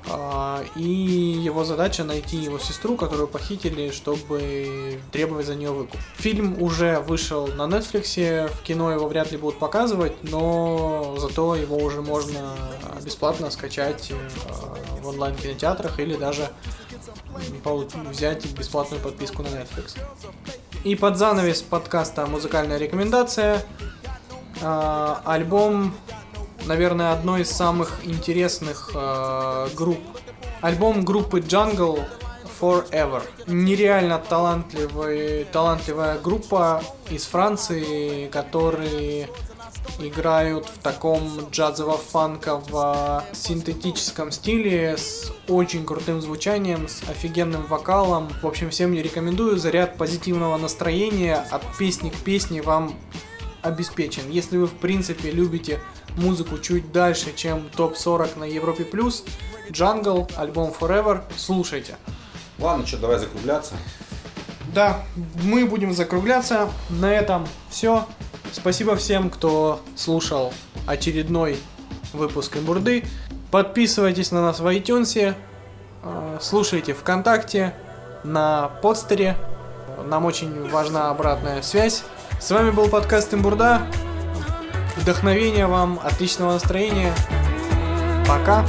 А, 0.10 0.63
И 0.76 0.82
его 0.84 1.65
задача 1.65 2.04
найти 2.04 2.38
его 2.38 2.60
сестру, 2.60 2.96
которую 2.96 3.28
похитили, 3.28 3.91
чтобы 3.91 5.02
требовать 5.12 5.46
за 5.46 5.56
нее 5.56 5.72
выкуп. 5.72 6.00
Фильм 6.15 6.62
уже 6.62 7.00
вышел 7.00 7.48
на 7.48 7.63
Netflix, 7.63 8.50
в 8.50 8.62
кино 8.63 8.91
его 8.91 9.08
вряд 9.08 9.32
ли 9.32 9.38
будут 9.38 9.60
показывать, 9.60 10.13
но 10.24 11.17
зато 11.20 11.56
его 11.56 11.78
уже 11.78 12.02
можно 12.02 12.56
бесплатно 13.04 13.52
скачать 13.52 14.12
э, 14.12 15.02
в 15.02 15.08
онлайн-кинотеатрах 15.08 16.00
или 16.00 16.15
даже 16.15 16.50
взять 18.10 18.45
бесплатную 18.54 19.02
подписку 19.02 19.43
на 19.43 19.47
Netflix. 19.47 19.97
И 20.84 20.95
под 20.95 21.17
занавес 21.17 21.62
подкаста 21.62 22.26
музыкальная 22.26 22.78
рекомендация. 22.78 23.63
А, 24.62 25.21
альбом, 25.26 25.93
наверное, 26.65 27.13
одной 27.13 27.41
из 27.41 27.52
самых 27.52 28.00
интересных 28.04 28.91
а, 28.95 29.67
групп. 29.76 30.00
Альбом 30.62 31.04
группы 31.06 31.39
Jungle 31.39 32.04
Forever. 32.60 33.21
Нереально 33.45 34.17
талантливый, 34.17 35.45
талантливая 35.45 36.17
группа 36.17 36.82
из 37.10 37.26
Франции, 37.26 38.28
которые 38.28 39.30
играют 40.00 40.68
в 40.68 40.80
таком 40.80 41.22
джазово-фанково-синтетическом 41.52 44.32
стиле 44.32 44.98
с 44.98 45.32
очень 45.48 45.86
крутым 45.86 46.22
звучанием, 46.22 46.88
с 46.88 47.04
офигенным 47.10 47.66
вокалом. 47.66 48.30
В 48.42 48.48
общем, 48.48 48.70
всем 48.70 48.92
не 48.92 49.02
рекомендую. 49.02 49.58
Заряд 49.58 49.98
позитивного 49.98 50.58
настроения 50.58 51.46
от 51.52 51.64
песни 51.78 52.10
к 52.10 52.16
песне 52.16 52.62
вам 52.62 52.94
обеспечен. 53.62 54.24
Если 54.30 54.58
вы, 54.58 54.68
в 54.68 54.74
принципе, 54.74 55.32
любите 55.32 55.80
музыку 56.16 56.58
чуть 56.58 56.92
дальше, 56.92 57.34
чем 57.36 57.70
топ-40 57.76 58.40
на 58.40 58.46
Европе+, 58.46 58.86
плюс, 58.86 59.24
Jungle, 59.70 60.32
альбом 60.36 60.74
Forever, 60.78 61.24
слушайте. 61.36 61.98
Ладно, 62.60 62.86
что, 62.86 62.98
давай 62.98 63.20
закругляться. 63.20 63.76
Да, 64.74 65.04
мы 65.44 65.66
будем 65.66 65.94
закругляться. 65.94 66.70
На 66.90 67.14
этом 67.14 67.48
все. 67.70 68.06
Спасибо 68.52 68.96
всем, 68.96 69.30
кто 69.30 69.82
слушал 69.96 70.54
очередной 70.86 71.58
выпуск 72.14 72.58
Имбурды. 72.58 73.04
Подписывайтесь 73.52 74.32
на 74.32 74.42
нас 74.42 74.60
в 74.60 74.68
iTunes, 74.68 75.36
э, 76.04 76.38
слушайте 76.42 76.94
ВКонтакте, 76.94 77.74
на 78.24 78.68
подстере. 78.82 79.38
Нам 80.06 80.26
очень 80.26 80.70
важна 80.70 81.10
обратная 81.10 81.62
связь. 81.62 82.04
С 82.40 82.52
вами 82.52 82.72
был 82.72 82.88
подкаст 82.90 83.34
Имбурда. 83.34 83.82
Вдохновения 84.96 85.68
вам, 85.68 86.00
отличного 86.04 86.54
настроения. 86.54 87.14
Пока. 88.28 88.66